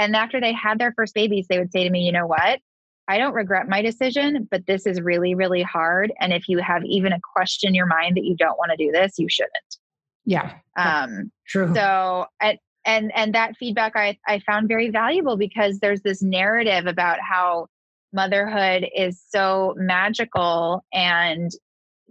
and 0.00 0.16
after 0.16 0.40
they 0.40 0.54
had 0.54 0.78
their 0.78 0.94
first 0.96 1.14
babies, 1.14 1.46
they 1.48 1.58
would 1.58 1.70
say 1.72 1.84
to 1.84 1.90
me, 1.90 2.00
you 2.00 2.12
know 2.12 2.26
what? 2.26 2.60
I 3.06 3.18
don't 3.18 3.34
regret 3.34 3.68
my 3.68 3.82
decision, 3.82 4.48
but 4.50 4.66
this 4.66 4.86
is 4.86 4.98
really, 4.98 5.34
really 5.34 5.62
hard. 5.62 6.10
And 6.20 6.32
if 6.32 6.48
you 6.48 6.58
have 6.58 6.82
even 6.86 7.12
a 7.12 7.20
question 7.34 7.68
in 7.68 7.74
your 7.74 7.86
mind 7.86 8.16
that 8.16 8.24
you 8.24 8.34
don't 8.34 8.56
want 8.56 8.70
to 8.70 8.78
do 8.78 8.90
this, 8.92 9.18
you 9.18 9.28
shouldn't. 9.28 9.76
Yeah. 10.24 10.54
Um, 10.78 11.30
true. 11.46 11.74
So, 11.74 12.26
and, 12.40 12.58
and, 12.86 13.12
and 13.14 13.34
that 13.34 13.56
feedback 13.58 13.92
I, 13.94 14.16
I 14.26 14.38
found 14.38 14.68
very 14.68 14.88
valuable 14.88 15.36
because 15.36 15.80
there's 15.80 16.00
this 16.00 16.22
narrative 16.22 16.86
about 16.86 17.18
how 17.20 17.66
motherhood 18.12 18.86
is 18.96 19.22
so 19.28 19.74
magical 19.76 20.84
and 20.92 21.50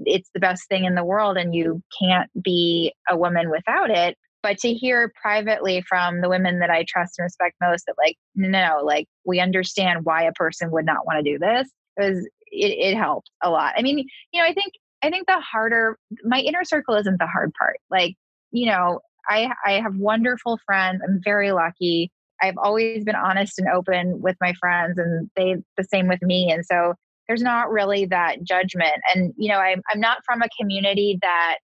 it's 0.05 0.29
the 0.33 0.39
best 0.39 0.67
thing 0.69 0.85
in 0.85 0.95
the 0.95 1.03
world 1.03 1.38
and 1.38 1.53
you 1.53 1.81
can't 2.01 2.29
be 2.41 2.93
a 3.09 3.17
woman 3.17 3.49
without 3.49 3.89
it 3.89 4.17
but 4.41 4.57
to 4.59 4.73
hear 4.73 5.12
privately 5.21 5.83
from 5.88 6.21
the 6.21 6.29
women 6.29 6.59
that 6.59 6.69
I 6.69 6.85
trust 6.88 7.15
and 7.17 7.25
respect 7.25 7.55
most 7.62 7.85
that 7.88 7.95
like, 7.97 8.15
no, 8.35 8.81
like 8.83 9.07
we 9.25 9.39
understand 9.39 10.05
why 10.05 10.23
a 10.23 10.31
person 10.33 10.71
would 10.71 10.85
not 10.85 11.05
want 11.05 11.23
to 11.23 11.31
do 11.31 11.38
this, 11.38 11.69
it 11.97 12.09
was 12.09 12.25
it, 12.51 12.93
it 12.93 12.97
helped 12.97 13.29
a 13.43 13.49
lot. 13.49 13.73
I 13.77 13.81
mean, 13.81 14.05
you 14.31 14.41
know, 14.41 14.47
I 14.47 14.53
think 14.53 14.73
I 15.03 15.09
think 15.09 15.27
the 15.27 15.39
harder 15.39 15.97
my 16.23 16.39
inner 16.39 16.63
circle 16.63 16.95
isn't 16.95 17.19
the 17.19 17.27
hard 17.27 17.51
part. 17.59 17.77
Like, 17.89 18.15
you 18.51 18.67
know, 18.67 19.01
I 19.27 19.49
I 19.65 19.73
have 19.73 19.95
wonderful 19.95 20.59
friends. 20.65 21.01
I'm 21.03 21.19
very 21.23 21.51
lucky. 21.51 22.12
I've 22.41 22.58
always 22.58 23.04
been 23.04 23.15
honest 23.15 23.60
and 23.60 23.67
open 23.67 24.21
with 24.21 24.36
my 24.41 24.54
friends 24.60 24.97
and 24.97 25.30
they 25.36 25.56
the 25.78 25.84
same 25.84 26.08
with 26.08 26.21
me. 26.21 26.52
And 26.52 26.65
so 26.65 26.93
there's 27.28 27.41
not 27.41 27.69
really 27.69 28.06
that 28.06 28.43
judgment. 28.43 28.95
And, 29.13 29.34
you 29.38 29.49
know, 29.49 29.60
I'm 29.60 29.82
I'm 29.91 29.99
not 29.99 30.19
from 30.25 30.41
a 30.41 30.49
community 30.60 31.17
that 31.21 31.58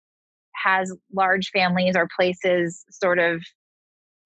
has 0.55 0.95
large 1.15 1.51
families 1.51 1.95
or 1.97 2.09
places 2.17 2.85
sort 2.91 3.19
of 3.19 3.43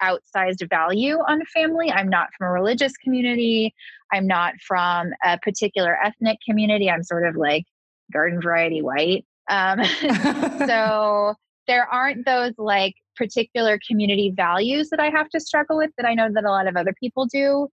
outsized 0.03 0.69
value 0.69 1.17
on 1.27 1.43
family. 1.55 1.91
I'm 1.91 2.09
not 2.09 2.29
from 2.37 2.49
a 2.49 2.53
religious 2.53 2.93
community. 3.03 3.75
I'm 4.13 4.27
not 4.27 4.55
from 4.67 5.11
a 5.25 5.39
particular 5.39 5.97
ethnic 6.03 6.39
community. 6.49 6.91
I'm 6.91 7.03
sort 7.03 7.27
of 7.27 7.37
like 7.37 7.65
garden 8.13 8.41
variety 8.41 8.83
white. 8.83 9.25
Um, 9.49 9.85
so 10.67 11.35
there 11.66 11.87
aren't 11.87 12.26
those 12.26 12.52
like 12.59 12.94
particular 13.16 13.79
community 13.87 14.33
values 14.35 14.90
that 14.90 15.00
I 15.00 15.11
have 15.11 15.29
to 15.31 15.40
struggle 15.40 15.76
with 15.76 15.90
that 15.96 16.07
I 16.07 16.14
know 16.14 16.29
that 16.33 16.44
a 16.44 16.50
lot 16.50 16.66
of 16.66 16.76
other 16.76 16.94
people 16.98 17.26
do. 17.26 17.68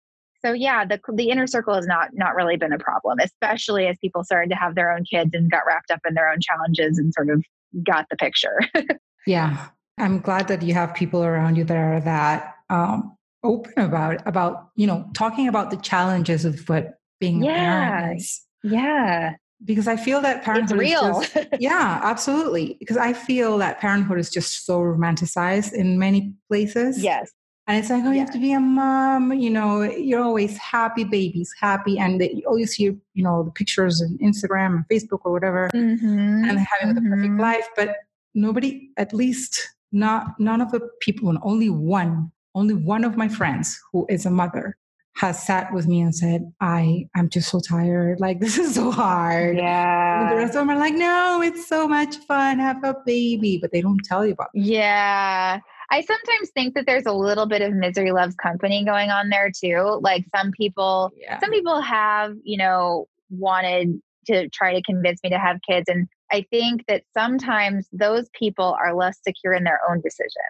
So 0.46 0.52
yeah, 0.52 0.86
the 0.86 1.00
the 1.14 1.30
inner 1.30 1.48
circle 1.48 1.74
has 1.74 1.88
not 1.88 2.10
not 2.14 2.36
really 2.36 2.58
been 2.58 2.74
a 2.74 2.80
problem, 2.80 3.20
especially 3.20 3.88
as 3.88 3.98
people 4.02 4.24
started 4.24 4.50
to 4.50 4.56
have 4.56 4.76
their 4.76 4.92
own 4.92 5.06
kids 5.06 5.32
and 5.34 5.50
got 5.50 5.66
wrapped 5.66 5.92
up 5.92 6.02
in 6.08 6.16
their 6.16 6.30
own 6.30 6.40
challenges 6.42 6.98
and 6.98 7.14
sort 7.14 7.30
of 7.30 7.44
got 7.84 8.08
the 8.10 8.18
picture. 8.18 8.60
yeah. 9.28 9.68
I'm 9.98 10.20
glad 10.20 10.48
that 10.48 10.64
you 10.64 10.74
have 10.74 10.94
people 10.96 11.24
around 11.24 11.56
you 11.56 11.64
that 11.66 11.78
are 11.78 12.00
that 12.02 12.56
um, 12.70 13.16
open 13.44 13.74
about 13.78 14.26
about 14.28 14.70
you 14.76 14.88
know 14.88 15.10
talking 15.14 15.48
about 15.48 15.72
the 15.72 15.78
challenges 15.78 16.46
of 16.46 16.68
what 16.68 17.00
being 17.20 17.44
yeah. 17.44 17.52
a 17.52 17.92
parent 17.92 18.18
is. 18.18 18.42
Yeah. 18.64 19.34
Because 19.66 19.88
I 19.88 19.96
feel 19.96 20.20
that 20.22 20.44
parenthood 20.44 20.82
it's 20.82 20.92
real. 20.92 21.22
Is 21.22 21.30
just, 21.30 21.48
yeah, 21.60 22.02
absolutely. 22.04 22.76
Because 22.80 22.98
I 22.98 23.14
feel 23.14 23.58
that 23.60 23.80
parenthood 23.80 24.20
is 24.20 24.30
just 24.30 24.66
so 24.66 24.80
romanticized 24.80 25.74
in 25.74 25.98
many 25.98 26.34
places. 26.50 27.02
Yes. 27.02 27.32
And 27.66 27.78
it's 27.78 27.90
like, 27.90 28.04
oh, 28.04 28.12
you 28.12 28.20
have 28.20 28.32
to 28.32 28.40
be 28.40 28.52
a 28.52 28.60
mom. 28.60 29.32
You 29.32 29.50
know, 29.50 29.84
you're 29.84 30.22
always 30.22 30.58
happy, 30.58 31.06
babies 31.06 31.54
happy, 31.60 31.98
and 31.98 32.20
they, 32.20 32.32
you 32.34 32.44
always 32.46 32.76
see, 32.76 32.84
you 32.84 33.24
know, 33.24 33.44
the 33.44 33.52
pictures 33.52 34.02
on 34.02 34.18
Instagram 34.22 34.76
and 34.76 34.86
Facebook 34.92 35.20
or 35.24 35.32
whatever, 35.32 35.70
mm-hmm. 35.74 36.44
and 36.44 36.60
having 36.60 36.94
mm-hmm. 36.94 36.96
the 36.96 37.10
perfect 37.10 37.32
mm-hmm. 37.32 37.40
life. 37.40 37.66
But 37.78 37.96
nobody, 38.34 38.90
at 38.98 39.14
least 39.14 39.70
not 39.94 40.38
none 40.40 40.60
of 40.60 40.72
the 40.72 40.90
people, 41.00 41.30
and 41.30 41.40
only 41.42 41.70
one, 41.70 42.34
only 42.54 42.74
one 42.74 43.06
of 43.06 43.16
my 43.16 43.30
friends 43.30 43.80
who 43.94 44.06
is 44.10 44.26
a 44.26 44.30
mother 44.30 44.78
has 45.16 45.46
sat 45.46 45.72
with 45.74 45.88
me 45.88 46.02
and 46.02 46.16
said, 46.16 46.52
I, 46.60 47.08
I'm 47.16 47.30
just 47.30 47.50
so 47.50 47.60
tired. 47.60 48.20
Like, 48.20 48.40
this 48.42 48.58
is 48.58 48.76
so 48.76 48.92
hard. 48.92 49.58
Yeah. 49.58 50.22
And 50.22 50.32
the 50.32 50.36
rest 50.36 50.56
of 50.56 50.62
them 50.62 50.70
are 50.70 50.78
like, 50.78 50.96
no, 50.96 51.42
it's 51.44 51.68
so 51.68 51.88
much 51.88 52.18
fun. 52.28 52.60
Have 52.60 52.84
a 52.84 52.96
baby. 53.06 53.60
But 53.62 53.72
they 53.72 53.82
don't 53.82 54.02
tell 54.04 54.26
you 54.26 54.34
about 54.34 54.50
it. 54.54 54.62
Yeah. 54.62 55.60
I 55.90 56.02
sometimes 56.02 56.50
think 56.56 56.74
that 56.74 56.86
there's 56.88 57.06
a 57.06 57.14
little 57.14 57.46
bit 57.46 57.62
of 57.62 57.74
misery 57.74 58.12
loves 58.12 58.36
company 58.36 58.84
going 58.84 59.12
on 59.12 59.30
there 59.30 59.52
too. 59.52 60.00
Like 60.02 60.26
some 60.36 60.52
people, 60.52 61.12
yeah. 61.16 61.40
some 61.40 61.52
people 61.52 61.82
have, 61.82 62.36
you 62.44 62.58
know, 62.58 63.08
wanted 63.30 64.02
to 64.28 64.50
try 64.50 64.74
to 64.74 64.82
convince 64.82 65.22
me 65.24 65.30
to 65.30 65.38
have 65.38 65.60
kids. 65.68 65.88
And 65.88 66.08
I 66.32 66.46
think 66.50 66.86
that 66.88 67.04
sometimes 67.16 67.88
those 67.92 68.28
people 68.34 68.76
are 68.82 68.96
less 68.96 69.20
secure 69.22 69.54
in 69.54 69.64
their 69.64 69.80
own 69.90 70.02
decision. 70.02 70.42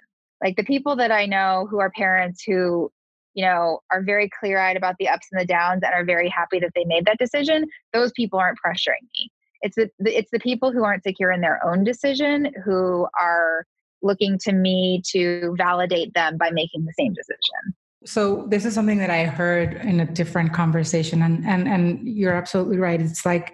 Like 0.41 0.55
the 0.55 0.63
people 0.63 0.95
that 0.97 1.11
I 1.11 1.25
know 1.25 1.67
who 1.69 1.79
are 1.79 1.91
parents 1.91 2.43
who, 2.45 2.91
you 3.33 3.43
know, 3.45 3.79
are 3.91 4.01
very 4.03 4.29
clear 4.39 4.59
eyed 4.59 4.77
about 4.77 4.95
the 4.99 5.09
ups 5.09 5.27
and 5.31 5.41
the 5.41 5.45
downs 5.45 5.81
and 5.83 5.93
are 5.93 6.05
very 6.05 6.29
happy 6.29 6.59
that 6.59 6.71
they 6.75 6.85
made 6.85 7.05
that 7.05 7.17
decision, 7.17 7.65
those 7.93 8.11
people 8.11 8.39
aren't 8.39 8.59
pressuring 8.63 9.07
me. 9.17 9.29
It's 9.61 9.75
the, 9.75 9.89
it's 9.99 10.31
the 10.31 10.39
people 10.39 10.71
who 10.71 10.83
aren't 10.83 11.03
secure 11.03 11.31
in 11.31 11.41
their 11.41 11.65
own 11.65 11.83
decision 11.83 12.51
who 12.65 13.07
are 13.19 13.65
looking 14.01 14.37
to 14.37 14.51
me 14.51 15.01
to 15.11 15.55
validate 15.57 16.13
them 16.13 16.37
by 16.37 16.51
making 16.51 16.85
the 16.85 16.93
same 16.99 17.13
decision. 17.13 17.73
So 18.05 18.45
this 18.49 18.65
is 18.65 18.73
something 18.73 18.97
that 18.97 19.09
I 19.09 19.23
heard 19.23 19.75
in 19.75 20.01
a 20.01 20.05
different 20.05 20.51
conversation 20.51 21.21
and 21.21 21.45
and 21.45 21.69
and 21.69 22.05
you're 22.05 22.33
absolutely 22.33 22.77
right. 22.77 22.99
It's 22.99 23.25
like 23.25 23.53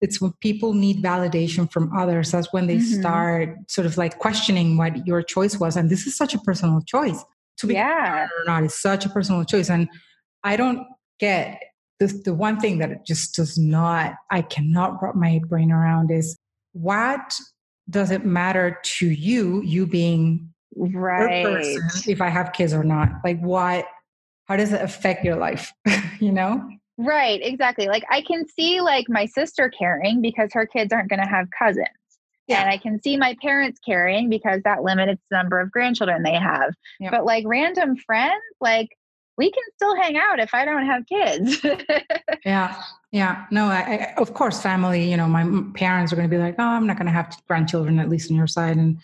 it's 0.00 0.20
when 0.20 0.32
people 0.40 0.74
need 0.74 1.02
validation 1.02 1.70
from 1.70 1.96
others 1.96 2.30
that's 2.32 2.52
when 2.52 2.66
they 2.66 2.76
mm-hmm. 2.76 3.00
start 3.00 3.56
sort 3.68 3.86
of 3.86 3.96
like 3.96 4.18
questioning 4.18 4.76
what 4.76 5.06
your 5.06 5.22
choice 5.22 5.58
was 5.58 5.76
and 5.76 5.88
this 5.88 6.06
is 6.06 6.16
such 6.16 6.34
a 6.34 6.38
personal 6.40 6.82
choice 6.82 7.24
to 7.56 7.66
be 7.66 7.74
yeah. 7.74 8.24
or 8.24 8.44
not 8.46 8.64
is 8.64 8.74
such 8.74 9.06
a 9.06 9.08
personal 9.08 9.44
choice 9.44 9.70
and 9.70 9.88
i 10.42 10.56
don't 10.56 10.86
get 11.18 11.60
the, 12.00 12.06
the 12.24 12.34
one 12.34 12.58
thing 12.58 12.78
that 12.78 12.90
it 12.90 13.00
just 13.06 13.34
does 13.34 13.56
not 13.56 14.14
i 14.30 14.42
cannot 14.42 15.02
wrap 15.02 15.14
my 15.14 15.40
brain 15.48 15.70
around 15.70 16.10
is 16.10 16.36
what 16.72 17.34
does 17.88 18.10
it 18.10 18.24
matter 18.24 18.78
to 18.82 19.10
you 19.10 19.62
you 19.62 19.86
being 19.86 20.48
right 20.76 21.44
person, 21.44 22.10
if 22.10 22.20
i 22.20 22.28
have 22.28 22.52
kids 22.52 22.72
or 22.72 22.84
not? 22.84 23.08
Like 23.24 23.40
what 23.40 23.86
how 24.46 24.56
does 24.56 24.72
it 24.72 24.82
affect 24.82 25.24
your 25.24 25.36
life 25.36 25.72
you 26.20 26.32
know? 26.32 26.68
Right 26.96 27.40
exactly 27.42 27.86
like 27.86 28.04
i 28.10 28.20
can 28.20 28.46
see 28.48 28.80
like 28.80 29.06
my 29.08 29.26
sister 29.26 29.68
caring 29.68 30.20
because 30.20 30.50
her 30.52 30.66
kids 30.66 30.92
aren't 30.92 31.10
going 31.10 31.22
to 31.22 31.28
have 31.28 31.48
cousins 31.56 31.88
yeah. 32.46 32.60
And 32.60 32.70
I 32.70 32.76
can 32.76 33.02
see 33.02 33.16
my 33.16 33.36
parents 33.40 33.80
caring 33.84 34.28
because 34.28 34.60
that 34.64 34.82
limits 34.82 35.22
the 35.30 35.36
number 35.36 35.60
of 35.60 35.70
grandchildren 35.70 36.22
they 36.22 36.34
have. 36.34 36.74
Yep. 37.00 37.10
But 37.10 37.24
like 37.24 37.44
random 37.46 37.96
friends, 37.96 38.42
like 38.60 38.90
we 39.36 39.50
can 39.50 39.62
still 39.76 39.96
hang 39.96 40.16
out 40.16 40.38
if 40.38 40.54
I 40.54 40.64
don't 40.64 40.86
have 40.86 41.06
kids. 41.06 41.64
yeah. 42.44 42.80
Yeah. 43.10 43.46
No, 43.50 43.66
I, 43.66 43.80
I, 43.80 44.14
of 44.18 44.34
course, 44.34 44.60
family, 44.60 45.10
you 45.10 45.16
know, 45.16 45.26
my 45.26 45.44
parents 45.74 46.12
are 46.12 46.16
going 46.16 46.28
to 46.28 46.34
be 46.34 46.40
like, 46.40 46.56
oh, 46.58 46.64
I'm 46.64 46.86
not 46.86 46.96
going 46.96 47.06
to 47.06 47.12
have 47.12 47.36
grandchildren, 47.48 47.98
at 47.98 48.08
least 48.08 48.30
on 48.30 48.36
your 48.36 48.46
side, 48.46 48.76
and 48.76 48.98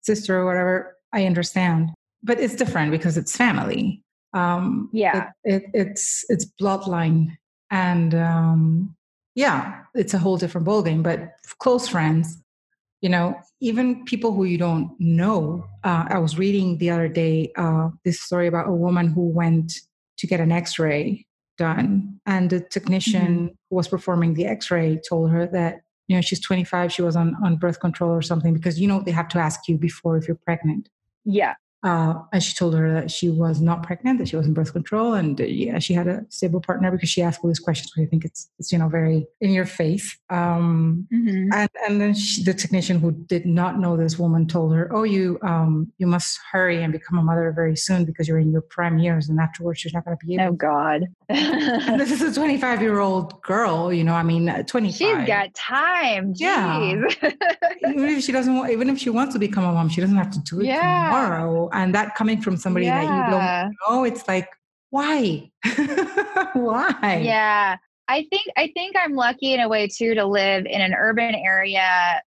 sister 0.00 0.38
or 0.38 0.46
whatever. 0.46 0.96
I 1.12 1.26
understand. 1.26 1.90
But 2.22 2.40
it's 2.40 2.54
different 2.54 2.92
because 2.92 3.16
it's 3.18 3.36
family. 3.36 4.02
Um, 4.32 4.88
yeah. 4.92 5.30
It, 5.44 5.64
it, 5.64 5.70
it's, 5.74 6.24
it's 6.28 6.46
bloodline. 6.60 7.36
And 7.70 8.14
um, 8.14 8.96
yeah, 9.34 9.82
it's 9.94 10.14
a 10.14 10.18
whole 10.18 10.36
different 10.36 10.66
ballgame. 10.66 11.02
But 11.02 11.34
close 11.58 11.88
friends, 11.88 12.38
you 13.04 13.10
know 13.10 13.38
even 13.60 14.02
people 14.06 14.32
who 14.32 14.44
you 14.44 14.56
don't 14.56 14.90
know 14.98 15.62
uh, 15.84 16.04
i 16.08 16.18
was 16.18 16.38
reading 16.38 16.78
the 16.78 16.88
other 16.88 17.06
day 17.06 17.52
uh, 17.56 17.88
this 18.04 18.18
story 18.20 18.46
about 18.46 18.66
a 18.66 18.72
woman 18.72 19.06
who 19.08 19.28
went 19.28 19.70
to 20.16 20.26
get 20.26 20.40
an 20.40 20.50
x-ray 20.50 21.26
done 21.58 22.18
and 22.24 22.48
the 22.48 22.60
technician 22.60 23.32
mm-hmm. 23.34 23.54
who 23.68 23.76
was 23.76 23.88
performing 23.88 24.32
the 24.32 24.46
x-ray 24.46 24.98
told 25.06 25.30
her 25.30 25.46
that 25.46 25.82
you 26.08 26.16
know 26.16 26.22
she's 26.22 26.40
25 26.40 26.90
she 26.90 27.02
was 27.02 27.14
on, 27.14 27.36
on 27.44 27.56
birth 27.56 27.78
control 27.78 28.10
or 28.10 28.22
something 28.22 28.54
because 28.54 28.80
you 28.80 28.88
know 28.88 29.02
they 29.02 29.10
have 29.20 29.28
to 29.28 29.38
ask 29.38 29.68
you 29.68 29.76
before 29.76 30.16
if 30.16 30.26
you're 30.26 30.42
pregnant 30.48 30.88
yeah 31.26 31.54
uh, 31.84 32.14
and 32.32 32.42
she 32.42 32.54
told 32.54 32.74
her 32.74 32.90
that 32.94 33.10
she 33.10 33.28
was 33.28 33.60
not 33.60 33.82
pregnant, 33.82 34.18
that 34.18 34.28
she 34.28 34.36
was 34.36 34.46
in 34.46 34.54
birth 34.54 34.72
control, 34.72 35.12
and 35.12 35.38
uh, 35.38 35.44
yeah, 35.44 35.78
she 35.78 35.92
had 35.92 36.08
a 36.08 36.24
stable 36.30 36.58
partner 36.58 36.90
because 36.90 37.10
she 37.10 37.20
asked 37.20 37.40
all 37.44 37.48
these 37.48 37.58
questions. 37.58 37.92
Which 37.94 38.06
I 38.06 38.08
think 38.08 38.24
it's, 38.24 38.48
it's 38.58 38.72
you 38.72 38.78
know 38.78 38.88
very 38.88 39.26
in 39.42 39.50
your 39.50 39.66
face. 39.66 40.16
Um, 40.30 41.06
mm-hmm. 41.12 41.52
And 41.52 41.70
and 41.86 42.00
then 42.00 42.14
she, 42.14 42.42
the 42.42 42.54
technician 42.54 43.00
who 43.00 43.12
did 43.12 43.44
not 43.44 43.78
know 43.78 43.98
this 43.98 44.18
woman 44.18 44.48
told 44.48 44.74
her, 44.74 44.90
"Oh, 44.94 45.02
you 45.02 45.38
um, 45.42 45.92
you 45.98 46.06
must 46.06 46.40
hurry 46.50 46.82
and 46.82 46.90
become 46.90 47.18
a 47.18 47.22
mother 47.22 47.52
very 47.54 47.76
soon 47.76 48.06
because 48.06 48.26
you're 48.28 48.38
in 48.38 48.50
your 48.50 48.62
prime 48.62 48.98
years, 48.98 49.28
and 49.28 49.38
afterwards 49.38 49.84
you're 49.84 49.92
not 49.92 50.06
going 50.06 50.16
to 50.16 50.26
be 50.26 50.36
able." 50.36 50.44
Oh 50.44 50.52
God! 50.52 51.04
and 51.28 52.00
this 52.00 52.10
is 52.10 52.22
a 52.22 52.34
25 52.34 52.80
year 52.80 52.98
old 53.00 53.42
girl. 53.42 53.92
You 53.92 54.04
know, 54.04 54.14
I 54.14 54.22
mean, 54.22 54.48
uh, 54.48 54.62
25. 54.62 54.96
She's 54.96 55.26
got 55.26 55.52
time. 55.52 56.32
Jeez. 56.32 56.40
Yeah. 56.40 57.30
even 57.90 58.04
if 58.04 58.24
she 58.24 58.32
doesn't, 58.32 58.54
want, 58.54 58.70
even 58.70 58.88
if 58.88 58.98
she 58.98 59.10
wants 59.10 59.34
to 59.34 59.38
become 59.38 59.64
a 59.64 59.72
mom, 59.72 59.90
she 59.90 60.00
doesn't 60.00 60.16
have 60.16 60.30
to 60.30 60.40
do 60.40 60.60
it 60.60 60.66
yeah. 60.66 60.80
tomorrow 60.80 61.68
and 61.74 61.94
that 61.94 62.14
coming 62.14 62.40
from 62.40 62.56
somebody 62.56 62.86
yeah. 62.86 63.04
that 63.04 63.26
you 63.26 63.30
don't 63.30 63.74
know 63.88 64.04
it's 64.04 64.26
like 64.28 64.48
why 64.90 65.50
why 66.54 67.20
yeah 67.22 67.76
i 68.08 68.26
think 68.30 68.44
i 68.56 68.70
think 68.74 68.94
i'm 68.96 69.14
lucky 69.14 69.52
in 69.52 69.60
a 69.60 69.68
way 69.68 69.88
too 69.88 70.14
to 70.14 70.24
live 70.24 70.64
in 70.66 70.80
an 70.80 70.94
urban 70.94 71.34
area 71.34 72.22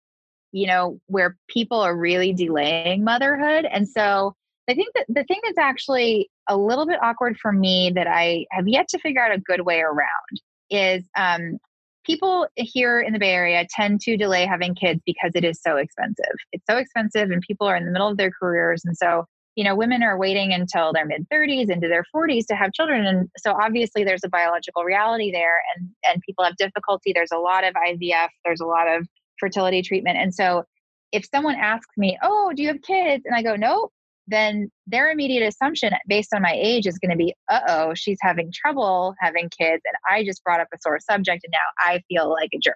you 0.51 0.67
know 0.67 0.99
where 1.07 1.37
people 1.47 1.79
are 1.79 1.95
really 1.95 2.33
delaying 2.33 3.03
motherhood 3.03 3.65
and 3.65 3.87
so 3.87 4.35
i 4.69 4.73
think 4.73 4.93
that 4.95 5.05
the 5.07 5.23
thing 5.23 5.39
that's 5.43 5.57
actually 5.57 6.29
a 6.49 6.57
little 6.57 6.85
bit 6.85 7.01
awkward 7.01 7.37
for 7.41 7.51
me 7.51 7.91
that 7.95 8.07
i 8.07 8.45
have 8.51 8.67
yet 8.67 8.87
to 8.87 8.99
figure 8.99 9.23
out 9.23 9.33
a 9.33 9.39
good 9.39 9.61
way 9.61 9.79
around 9.79 10.41
is 10.69 11.05
um, 11.17 11.57
people 12.05 12.47
here 12.55 13.01
in 13.01 13.13
the 13.13 13.19
Bay 13.19 13.31
Area 13.31 13.67
tend 13.69 14.01
to 14.01 14.17
delay 14.17 14.45
having 14.45 14.73
kids 14.73 15.01
because 15.05 15.31
it 15.35 15.43
is 15.43 15.61
so 15.61 15.75
expensive. 15.75 16.25
It's 16.51 16.65
so 16.69 16.77
expensive, 16.77 17.29
and 17.29 17.41
people 17.41 17.67
are 17.67 17.75
in 17.75 17.85
the 17.85 17.91
middle 17.91 18.07
of 18.07 18.17
their 18.17 18.31
careers. 18.31 18.83
And 18.85 18.97
so 18.97 19.25
you 19.57 19.63
know, 19.63 19.75
women 19.75 20.03
are 20.03 20.19
waiting 20.19 20.53
until 20.53 20.93
their 20.93 21.05
mid 21.05 21.27
30s 21.33 21.71
into 21.71 21.87
their 21.87 22.05
40s 22.15 22.45
to 22.45 22.55
have 22.55 22.71
children. 22.73 23.05
And 23.07 23.27
so 23.39 23.53
obviously 23.59 24.03
there's 24.03 24.23
a 24.23 24.29
biological 24.29 24.83
reality 24.83 25.31
there 25.31 25.63
and, 25.75 25.89
and 26.05 26.21
people 26.21 26.45
have 26.45 26.55
difficulty. 26.57 27.11
There's 27.11 27.31
a 27.33 27.39
lot 27.39 27.63
of 27.63 27.73
IVF, 27.73 28.27
there's 28.45 28.61
a 28.61 28.65
lot 28.65 28.87
of 28.87 29.07
fertility 29.39 29.81
treatment. 29.81 30.19
And 30.19 30.31
so 30.31 30.63
if 31.11 31.25
someone 31.33 31.55
asks 31.55 31.97
me, 31.97 32.19
Oh, 32.21 32.53
do 32.55 32.61
you 32.61 32.67
have 32.67 32.83
kids? 32.83 33.23
And 33.25 33.35
I 33.35 33.41
go, 33.41 33.55
Nope, 33.55 33.91
then 34.27 34.69
their 34.85 35.09
immediate 35.09 35.47
assumption 35.47 35.91
based 36.07 36.35
on 36.35 36.43
my 36.43 36.53
age 36.55 36.85
is 36.85 36.99
going 36.99 37.11
to 37.11 37.17
be, 37.17 37.33
uh 37.49 37.61
oh, 37.67 37.93
she's 37.95 38.19
having 38.21 38.51
trouble 38.53 39.15
having 39.19 39.49
kids. 39.49 39.81
And 39.85 39.97
I 40.07 40.23
just 40.23 40.43
brought 40.43 40.59
up 40.59 40.67
a 40.71 40.77
sore 40.79 40.99
subject 40.99 41.43
and 41.43 41.51
now 41.51 41.91
I 41.91 42.03
feel 42.07 42.29
like 42.29 42.51
a 42.53 42.59
jerk. 42.59 42.75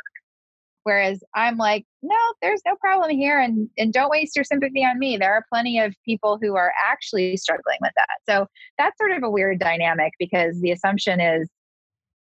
Whereas 0.83 1.23
I'm 1.35 1.57
like, 1.57 1.85
no, 2.01 2.17
there's 2.41 2.61
no 2.65 2.75
problem 2.77 3.11
here. 3.11 3.39
And, 3.39 3.69
and 3.77 3.93
don't 3.93 4.09
waste 4.09 4.35
your 4.35 4.45
sympathy 4.45 4.83
on 4.83 4.97
me. 4.97 5.17
There 5.17 5.33
are 5.33 5.45
plenty 5.51 5.79
of 5.79 5.93
people 6.05 6.39
who 6.41 6.55
are 6.55 6.73
actually 6.89 7.37
struggling 7.37 7.77
with 7.81 7.91
that. 7.95 8.17
So 8.27 8.47
that's 8.77 8.97
sort 8.97 9.11
of 9.11 9.23
a 9.23 9.29
weird 9.29 9.59
dynamic 9.59 10.13
because 10.19 10.59
the 10.61 10.71
assumption 10.71 11.19
is, 11.21 11.49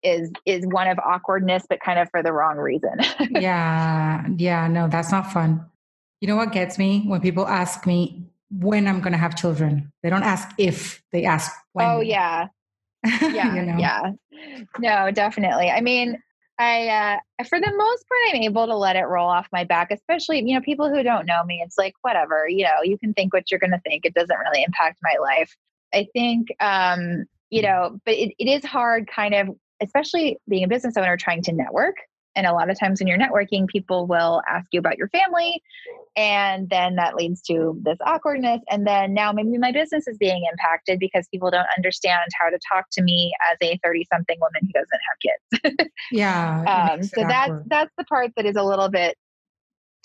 is 0.03 0.31
is 0.47 0.65
one 0.69 0.87
of 0.87 0.97
awkwardness 1.01 1.65
but 1.69 1.81
kind 1.81 1.99
of 1.99 2.09
for 2.11 2.23
the 2.23 2.33
wrong 2.33 2.57
reason 2.57 2.93
yeah 3.31 4.25
yeah 4.37 4.69
no 4.69 4.87
that's 4.87 5.11
not 5.11 5.33
fun 5.33 5.61
you 6.21 6.29
know 6.29 6.37
what 6.37 6.53
gets 6.53 6.79
me 6.79 7.03
when 7.07 7.21
people 7.21 7.47
ask 7.49 7.85
me 7.85 8.25
when 8.51 8.87
i'm 8.87 9.01
going 9.01 9.13
to 9.13 9.19
have 9.19 9.35
children 9.35 9.93
they 10.05 10.09
don't 10.09 10.23
ask 10.23 10.49
if 10.57 11.03
they 11.11 11.25
ask 11.25 11.51
oh, 11.51 11.63
when 11.73 11.87
oh 11.87 12.01
yeah 12.01 12.47
yeah 13.05 13.55
you 13.57 13.63
know? 13.63 13.77
yeah 13.77 14.13
no 14.79 15.11
definitely 15.11 15.69
i 15.69 15.81
mean 15.81 16.17
I, 16.59 16.89
uh, 16.89 17.45
for 17.45 17.61
the 17.61 17.73
most 17.77 18.05
part, 18.09 18.35
I'm 18.35 18.43
able 18.43 18.67
to 18.67 18.77
let 18.77 18.97
it 18.97 19.05
roll 19.05 19.29
off 19.29 19.47
my 19.53 19.65
back, 19.65 19.91
especially, 19.93 20.39
you 20.39 20.55
know, 20.55 20.61
people 20.61 20.89
who 20.89 21.03
don't 21.03 21.27
know 21.27 21.45
me. 21.45 21.63
It's 21.65 21.79
like, 21.79 21.95
whatever, 22.03 22.49
you 22.49 22.65
know, 22.65 22.83
you 22.83 22.99
can 22.99 23.15
think 23.15 23.33
what 23.33 23.51
you're 23.51 23.61
going 23.61 23.71
to 23.71 23.81
think. 23.81 24.05
It 24.05 24.15
doesn't 24.15 24.39
really 24.39 24.65
impact 24.65 24.99
my 25.03 25.17
life. 25.21 25.57
I 25.95 26.09
think, 26.13 26.49
um, 26.61 27.27
you 27.51 27.63
know, 27.63 27.99
but 28.05 28.15
it, 28.15 28.35
it 28.39 28.49
is 28.49 28.65
hard 28.65 29.09
kind 29.09 29.35
of, 29.35 29.49
especially 29.81 30.39
being 30.49 30.65
a 30.65 30.69
business 30.69 30.97
owner 30.97 31.17
trying 31.17 31.43
to 31.43 31.53
network 31.53 31.95
and 32.39 32.47
a 32.47 32.53
lot 32.53 32.71
of 32.71 32.79
times 32.79 33.01
when 33.01 33.09
you're 33.09 33.19
networking, 33.19 33.67
people 33.67 34.07
will 34.07 34.41
ask 34.49 34.69
you 34.71 34.79
about 34.79 34.97
your 34.97 35.09
family. 35.09 35.61
And 36.17 36.71
then 36.71 36.95
that 36.95 37.17
leads 37.17 37.43
to 37.43 37.77
this 37.83 37.99
awkwardness. 38.01 38.61
And 38.71 38.87
then 38.87 39.13
now 39.13 39.33
maybe 39.33 39.59
my 39.59 39.73
business 39.73 40.07
is 40.07 40.17
being 40.19 40.47
impacted 40.51 41.01
because 41.01 41.27
people 41.33 41.51
don't 41.51 41.67
understand 41.77 42.31
how 42.41 42.49
to 42.49 42.59
talk 42.73 42.87
to 42.93 43.03
me 43.03 43.33
as 43.51 43.59
a 43.61 43.77
30 43.83 44.07
something 44.13 44.39
woman 44.41 44.61
who 44.63 44.73
doesn't 44.73 45.01
have 45.09 45.75
kids. 45.75 45.91
yeah. 46.13 46.93
Um, 46.93 47.03
so 47.03 47.23
that's, 47.23 47.55
that's 47.67 47.93
the 47.99 48.05
part 48.05 48.31
that 48.37 48.47
is 48.47 48.55
a 48.55 48.63
little 48.63 48.89
bit 48.89 49.17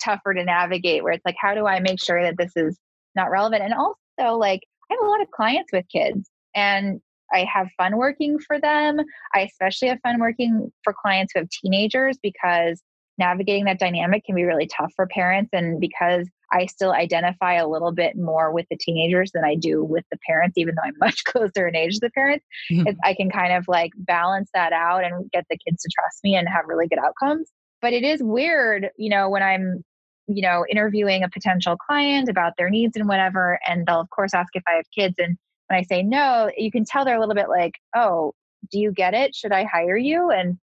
tougher 0.02 0.34
to 0.34 0.44
navigate 0.44 1.04
where 1.04 1.12
it's 1.12 1.24
like, 1.24 1.36
how 1.40 1.54
do 1.54 1.66
I 1.66 1.78
make 1.78 2.02
sure 2.02 2.20
that 2.20 2.36
this 2.36 2.50
is 2.56 2.76
not 3.14 3.30
relevant? 3.30 3.62
And 3.62 3.74
also 3.74 4.36
like, 4.36 4.62
I 4.90 4.94
have 4.94 5.06
a 5.06 5.08
lot 5.08 5.22
of 5.22 5.30
clients 5.30 5.70
with 5.72 5.84
kids 5.88 6.28
and 6.56 7.00
I 7.34 7.46
have 7.52 7.68
fun 7.76 7.96
working 7.96 8.38
for 8.38 8.60
them. 8.60 9.00
I 9.34 9.40
especially 9.40 9.88
have 9.88 9.98
fun 10.02 10.20
working 10.20 10.72
for 10.84 10.94
clients 10.94 11.32
who 11.34 11.40
have 11.40 11.50
teenagers 11.50 12.16
because 12.22 12.80
navigating 13.18 13.64
that 13.64 13.78
dynamic 13.78 14.24
can 14.24 14.34
be 14.34 14.44
really 14.44 14.66
tough 14.66 14.92
for 14.94 15.06
parents. 15.06 15.50
And 15.52 15.80
because 15.80 16.28
I 16.52 16.66
still 16.66 16.92
identify 16.92 17.54
a 17.54 17.68
little 17.68 17.92
bit 17.92 18.16
more 18.16 18.52
with 18.52 18.66
the 18.70 18.76
teenagers 18.80 19.32
than 19.32 19.44
I 19.44 19.56
do 19.56 19.84
with 19.84 20.04
the 20.10 20.18
parents, 20.26 20.56
even 20.56 20.74
though 20.74 20.86
I'm 20.86 20.94
much 21.00 21.24
closer 21.24 21.66
in 21.66 21.76
age 21.76 21.94
to 21.94 22.00
the 22.02 22.10
parents, 22.10 22.44
mm-hmm. 22.70 22.96
I 23.04 23.14
can 23.14 23.30
kind 23.30 23.52
of 23.52 23.64
like 23.68 23.90
balance 23.96 24.50
that 24.54 24.72
out 24.72 25.04
and 25.04 25.30
get 25.32 25.44
the 25.50 25.58
kids 25.58 25.82
to 25.82 25.90
trust 25.98 26.20
me 26.22 26.36
and 26.36 26.48
have 26.48 26.64
really 26.66 26.88
good 26.88 26.98
outcomes. 26.98 27.50
But 27.82 27.92
it 27.92 28.04
is 28.04 28.22
weird, 28.22 28.90
you 28.96 29.10
know, 29.10 29.28
when 29.28 29.42
I'm 29.42 29.84
you 30.26 30.40
know 30.40 30.64
interviewing 30.70 31.22
a 31.22 31.28
potential 31.28 31.76
client 31.76 32.30
about 32.30 32.54
their 32.56 32.70
needs 32.70 32.96
and 32.96 33.06
whatever 33.06 33.58
and 33.66 33.86
they'll 33.86 34.00
of 34.00 34.08
course 34.08 34.32
ask 34.32 34.48
if 34.54 34.62
i 34.66 34.76
have 34.76 34.86
kids 34.90 35.16
and 35.18 35.36
when 35.68 35.78
I 35.78 35.82
say 35.82 36.02
no, 36.02 36.50
you 36.56 36.70
can 36.70 36.84
tell 36.84 37.04
they're 37.04 37.16
a 37.16 37.20
little 37.20 37.34
bit 37.34 37.48
like, 37.48 37.74
oh, 37.94 38.32
do 38.70 38.78
you 38.78 38.92
get 38.92 39.14
it? 39.14 39.34
Should 39.34 39.52
I 39.52 39.64
hire 39.64 39.96
you? 39.96 40.30
And 40.30 40.58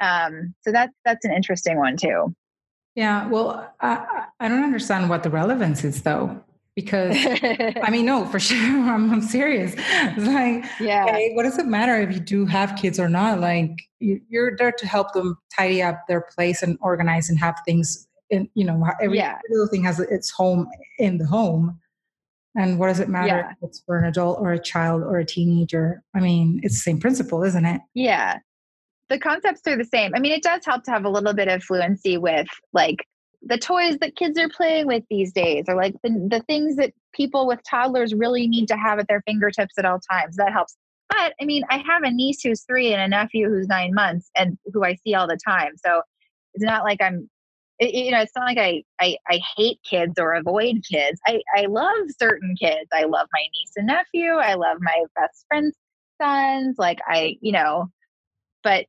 um, 0.00 0.54
so 0.62 0.72
that's 0.72 0.92
that's 1.04 1.24
an 1.24 1.32
interesting 1.32 1.76
one 1.78 1.96
too. 1.96 2.34
Yeah, 2.94 3.28
well, 3.28 3.72
I, 3.80 4.26
I 4.40 4.48
don't 4.48 4.64
understand 4.64 5.08
what 5.08 5.22
the 5.22 5.30
relevance 5.30 5.84
is 5.84 6.02
though, 6.02 6.42
because 6.74 7.16
I 7.82 7.88
mean, 7.90 8.06
no, 8.06 8.24
for 8.26 8.40
sure, 8.40 8.58
I'm, 8.58 9.10
I'm 9.12 9.22
serious. 9.22 9.74
It's 9.76 10.26
like, 10.26 10.64
yeah, 10.80 11.06
hey, 11.06 11.32
what 11.34 11.44
does 11.44 11.58
it 11.58 11.66
matter 11.66 12.00
if 12.00 12.12
you 12.12 12.20
do 12.20 12.46
have 12.46 12.76
kids 12.76 12.98
or 12.98 13.08
not? 13.08 13.40
Like, 13.40 13.70
you, 14.00 14.20
you're 14.28 14.56
there 14.56 14.72
to 14.72 14.86
help 14.86 15.12
them 15.12 15.36
tidy 15.56 15.82
up 15.82 16.06
their 16.08 16.22
place 16.22 16.62
and 16.62 16.78
organize 16.80 17.28
and 17.28 17.38
have 17.38 17.56
things 17.64 18.06
in 18.30 18.48
you 18.54 18.64
know 18.64 18.84
every 19.02 19.18
Yeah. 19.18 19.38
little 19.50 19.66
thing 19.66 19.82
has 19.84 19.98
its 20.00 20.30
home 20.30 20.68
in 20.98 21.18
the 21.18 21.26
home 21.26 21.79
and 22.56 22.78
what 22.78 22.88
does 22.88 23.00
it 23.00 23.08
matter 23.08 23.26
Yeah. 23.28 23.50
if 23.52 23.56
it's 23.62 23.80
for 23.86 23.98
an 23.98 24.04
adult 24.06 24.38
or 24.40 24.52
a 24.52 24.58
child 24.62 25.02
or 25.02 25.18
a 25.18 25.24
teenager 25.24 26.02
i 26.14 26.20
mean 26.20 26.60
it's 26.62 26.74
the 26.74 26.80
same 26.80 26.98
principle 27.00 27.42
isn't 27.44 27.64
it 27.66 27.80
Yeah. 27.94 28.38
The 29.08 29.18
concepts 29.18 29.62
are 29.66 29.76
the 29.76 29.84
same. 29.84 30.12
I 30.14 30.20
mean, 30.20 30.30
it 30.30 30.44
does 30.44 30.64
help 30.64 30.84
to 30.84 30.92
have 30.92 31.04
a 31.04 31.08
little 31.08 31.32
bit 31.34 31.48
of 31.48 31.64
fluency 31.64 32.16
with 32.16 32.46
like 32.72 33.04
the 33.42 33.58
toys 33.58 33.98
that 34.00 34.14
kids 34.14 34.38
are 34.38 34.48
playing 34.48 34.86
with 34.86 35.02
these 35.10 35.32
days, 35.32 35.64
or 35.66 35.74
like 35.74 35.94
the, 36.04 36.10
the 36.30 36.44
things 36.46 36.76
that 36.76 36.92
people 37.12 37.48
with 37.48 37.58
toddlers 37.68 38.14
really 38.14 38.46
need 38.46 38.68
to 38.68 38.76
have 38.76 39.00
at 39.00 39.08
their 39.08 39.20
fingertips 39.26 39.74
at 39.78 39.84
all 39.84 39.98
times. 39.98 40.36
That 40.36 40.52
helps. 40.52 40.76
But 41.08 41.34
I 41.40 41.44
mean, 41.44 41.64
I 41.70 41.78
have 41.78 42.04
a 42.04 42.10
niece 42.12 42.40
who's 42.44 42.62
three 42.62 42.92
and 42.92 43.02
a 43.02 43.08
nephew 43.08 43.48
who's 43.48 43.66
nine 43.66 43.92
months 43.94 44.30
and 44.36 44.56
who 44.72 44.84
I 44.84 44.94
see 44.94 45.14
all 45.16 45.26
the 45.26 45.40
time. 45.44 45.72
So 45.84 46.02
it's 46.54 46.62
not 46.64 46.84
like 46.84 47.02
I'm, 47.02 47.28
it, 47.80 47.94
you 47.94 48.10
know, 48.12 48.20
it's 48.20 48.32
not 48.36 48.44
like 48.44 48.58
I, 48.58 48.84
I, 49.00 49.16
I 49.26 49.40
hate 49.56 49.80
kids 49.88 50.14
or 50.18 50.34
avoid 50.34 50.82
kids. 50.88 51.18
I, 51.26 51.40
I 51.56 51.62
love 51.66 52.08
certain 52.18 52.54
kids. 52.60 52.88
I 52.92 53.04
love 53.04 53.26
my 53.32 53.40
niece 53.40 53.72
and 53.76 53.86
nephew. 53.86 54.32
I 54.34 54.54
love 54.54 54.78
my 54.80 55.04
best 55.16 55.46
friend's 55.48 55.76
sons. 56.20 56.76
Like 56.78 56.98
I, 57.06 57.36
you 57.40 57.52
know, 57.52 57.88
but 58.62 58.86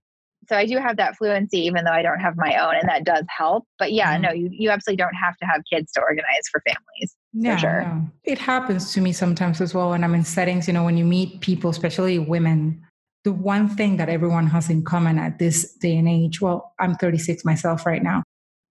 so 0.49 0.57
I 0.57 0.65
do 0.65 0.77
have 0.77 0.97
that 0.97 1.15
fluency, 1.17 1.59
even 1.59 1.85
though 1.85 1.91
I 1.91 2.01
don't 2.01 2.19
have 2.19 2.35
my 2.35 2.57
own, 2.57 2.75
and 2.75 2.89
that 2.89 3.05
does 3.05 3.23
help. 3.29 3.65
But 3.79 3.93
yeah, 3.93 4.17
Mhm. 4.17 4.21
no, 4.21 4.31
you, 4.31 4.49
you 4.51 4.69
absolutely 4.69 4.97
don't 4.97 5.13
have 5.13 5.37
to 5.37 5.45
have 5.45 5.61
kids 5.71 5.91
to 5.93 6.01
organize 6.01 6.49
for 6.51 6.61
families. 6.67 7.15
yeah 7.33 7.55
sure. 7.55 7.81
no. 7.83 8.09
it 8.25 8.37
happens 8.37 8.91
to 8.93 8.99
me 8.99 9.13
sometimes 9.13 9.61
as 9.61 9.73
well 9.73 9.91
when 9.91 10.03
i'm 10.03 10.13
in 10.13 10.21
settings 10.25 10.67
you 10.67 10.73
know 10.73 10.83
when 10.83 10.97
you 10.97 11.05
meet 11.05 11.39
people 11.39 11.69
especially 11.69 12.19
women 12.19 12.85
the 13.23 13.31
one 13.31 13.69
thing 13.69 13.95
that 13.95 14.09
everyone 14.09 14.47
has 14.47 14.69
in 14.69 14.83
common 14.83 15.17
at 15.17 15.39
this 15.39 15.71
day 15.75 15.95
and 15.95 16.09
age 16.09 16.41
well 16.41 16.73
i'm 16.77 16.93
36 16.95 17.45
myself 17.45 17.85
right 17.85 18.03
now 18.03 18.21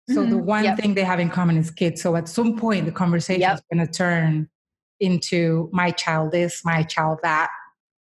so 0.09 0.23
the 0.25 0.35
Mhm. 0.35 0.43
one 0.45 0.63
Yep. 0.63 0.77
thing 0.77 0.93
they 0.93 1.03
have 1.03 1.19
in 1.19 1.29
common 1.29 1.57
is 1.57 1.69
kids 1.71 2.01
so 2.01 2.15
at 2.15 2.27
some 2.27 2.57
point 2.57 2.85
the 2.85 2.91
conversation 2.91 3.41
Yep. 3.41 3.55
is 3.55 3.61
going 3.71 3.85
to 3.85 3.91
turn 3.91 4.49
into 4.99 5.69
my 5.73 5.91
child 5.91 6.31
this 6.31 6.63
my 6.65 6.83
child 6.83 7.19
that 7.23 7.49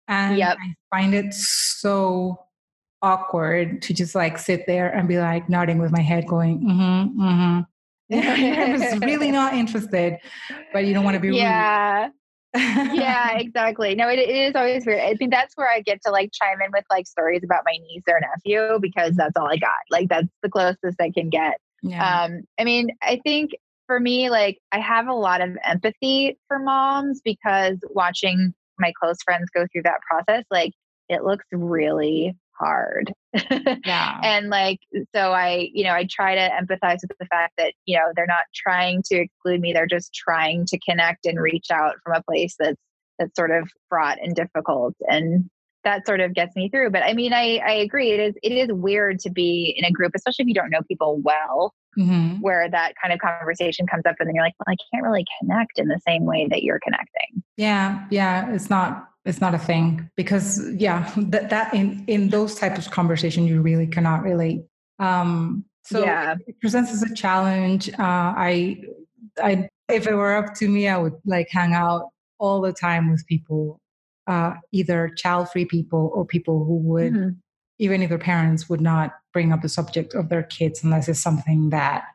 and 0.07 0.37
Yep. 0.37 0.57
i 0.61 0.95
find 0.95 1.13
it 1.13 1.33
so 1.33 2.37
awkward 3.01 3.81
to 3.83 3.93
just 3.93 4.15
like 4.15 4.37
sit 4.37 4.65
there 4.67 4.89
and 4.89 5.07
be 5.07 5.19
like 5.19 5.49
nodding 5.49 5.77
with 5.79 5.91
my 5.91 6.01
head 6.01 6.25
going 6.27 6.59
mm-hmm 6.61 7.21
mm-hmm 7.21 7.61
i'm 8.61 8.79
just 8.79 9.03
really 9.03 9.31
not 9.41 9.53
interested 9.53 10.17
but 10.73 10.85
you 10.85 10.93
don't 10.93 11.03
want 11.03 11.15
to 11.15 11.19
be 11.19 11.29
yeah, 11.29 12.05
rude 12.05 12.13
yeah, 12.93 13.31
exactly. 13.37 13.93
No, 13.95 14.07
it, 14.07 14.17
it 14.17 14.29
is 14.29 14.55
always 14.55 14.85
weird. 14.85 15.01
I 15.01 15.13
think 15.15 15.31
that's 15.31 15.55
where 15.57 15.69
I 15.69 15.81
get 15.81 16.01
to 16.05 16.11
like 16.11 16.31
chime 16.33 16.59
in 16.63 16.71
with 16.71 16.85
like 16.89 17.05
stories 17.05 17.41
about 17.43 17.63
my 17.65 17.73
niece 17.73 18.03
or 18.07 18.19
nephew 18.19 18.79
because 18.79 19.15
that's 19.15 19.35
all 19.37 19.47
I 19.47 19.57
got. 19.57 19.69
Like 19.91 20.07
that's 20.09 20.29
the 20.41 20.49
closest 20.49 20.99
I 20.99 21.11
can 21.11 21.29
get. 21.29 21.57
Yeah 21.83 22.23
Um, 22.25 22.41
I 22.59 22.63
mean, 22.63 22.89
I 23.01 23.19
think 23.23 23.51
for 23.87 23.99
me, 23.99 24.29
like 24.29 24.59
I 24.71 24.79
have 24.79 25.07
a 25.07 25.13
lot 25.13 25.41
of 25.41 25.57
empathy 25.63 26.37
for 26.47 26.59
moms 26.59 27.21
because 27.23 27.77
watching 27.89 28.53
my 28.79 28.91
close 29.01 29.17
friends 29.23 29.49
go 29.53 29.65
through 29.71 29.83
that 29.83 30.01
process, 30.09 30.43
like 30.51 30.71
it 31.09 31.23
looks 31.23 31.45
really 31.51 32.35
hard. 32.59 33.13
yeah 33.85 34.19
and 34.23 34.49
like 34.49 34.79
so 35.13 35.31
i 35.31 35.69
you 35.71 35.83
know 35.83 35.91
i 35.91 36.07
try 36.09 36.33
to 36.33 36.49
empathize 36.49 36.97
with 37.07 37.17
the 37.19 37.25
fact 37.27 37.53
that 37.57 37.73
you 37.85 37.95
know 37.95 38.05
they're 38.15 38.25
not 38.25 38.45
trying 38.55 39.03
to 39.03 39.15
exclude 39.15 39.61
me 39.61 39.73
they're 39.73 39.85
just 39.85 40.11
trying 40.13 40.65
to 40.65 40.79
connect 40.79 41.25
and 41.25 41.39
reach 41.39 41.67
out 41.71 41.95
from 42.03 42.15
a 42.15 42.23
place 42.23 42.55
that's 42.57 42.81
that's 43.19 43.35
sort 43.35 43.51
of 43.51 43.69
fraught 43.89 44.17
and 44.21 44.35
difficult 44.35 44.95
and 45.01 45.47
that 45.87 46.05
sort 46.05 46.19
of 46.19 46.33
gets 46.33 46.53
me 46.55 46.67
through 46.69 46.89
but 46.89 47.01
i 47.03 47.13
mean 47.13 47.31
i 47.31 47.61
i 47.65 47.71
agree 47.71 48.11
it 48.11 48.19
is 48.19 48.35
it 48.43 48.51
is 48.51 48.67
weird 48.73 49.19
to 49.19 49.29
be 49.29 49.73
in 49.77 49.85
a 49.85 49.91
group 49.91 50.11
especially 50.13 50.43
if 50.43 50.47
you 50.49 50.53
don't 50.53 50.69
know 50.69 50.81
people 50.87 51.17
well 51.23 51.73
hmm 51.95 52.35
where 52.41 52.69
that 52.69 52.93
kind 53.01 53.13
of 53.13 53.19
conversation 53.19 53.87
comes 53.87 54.03
up 54.05 54.15
and 54.19 54.27
then 54.27 54.35
you're 54.35 54.43
like 54.43 54.53
well 54.59 54.73
i 54.73 54.75
can't 54.91 55.03
really 55.03 55.25
connect 55.39 55.79
in 55.79 55.87
the 55.87 55.99
same 56.05 56.25
way 56.25 56.47
that 56.51 56.61
you're 56.61 56.79
connecting. 56.83 57.41
Yeah 57.55 58.05
yeah 58.11 58.53
it's 58.53 58.69
not 58.69 59.09
it's 59.25 59.41
not 59.41 59.55
a 59.55 59.57
thing 59.57 60.09
because 60.15 60.61
yeah 60.73 61.11
that 61.17 61.49
that 61.49 61.73
in 61.73 62.03
in 62.07 62.29
those 62.29 62.55
types 62.55 62.85
of 62.85 62.91
conversation 62.91 63.47
you 63.47 63.61
really 63.61 63.87
cannot 63.87 64.23
relate. 64.23 64.61
Um 64.99 65.65
so 65.83 66.03
Yeah. 66.03 66.35
it 66.45 66.59
presents 66.59 66.91
as 66.91 67.01
a 67.01 67.13
challenge 67.15 67.89
uh 67.91 68.29
i 68.49 68.83
i 69.41 69.67
if 69.89 70.05
it 70.05 70.13
were 70.13 70.35
up 70.35 70.53
to 70.55 70.67
me 70.67 70.87
i 70.87 70.97
would 70.97 71.17
like 71.25 71.47
hang 71.49 71.73
out 71.73 72.03
all 72.39 72.61
the 72.61 72.73
time 72.73 73.09
with 73.09 73.25
people 73.25 73.79
uh 74.27 74.53
either 74.71 75.09
child 75.15 75.49
free 75.49 75.65
people 75.65 76.11
or 76.13 76.25
people 76.25 76.63
who 76.65 76.75
would 76.77 77.13
Mhm. 77.13 77.37
even 77.79 78.01
if 78.01 78.09
their 78.09 78.17
parents 78.17 78.67
would 78.69 78.81
not 78.81 79.11
bring 79.33 79.51
up 79.53 79.61
the 79.61 79.69
subject 79.69 80.15
of 80.15 80.29
their 80.29 80.43
kids 80.43 80.83
unless 80.83 81.07
it's 81.07 81.21
something 81.21 81.69
that 81.69 82.05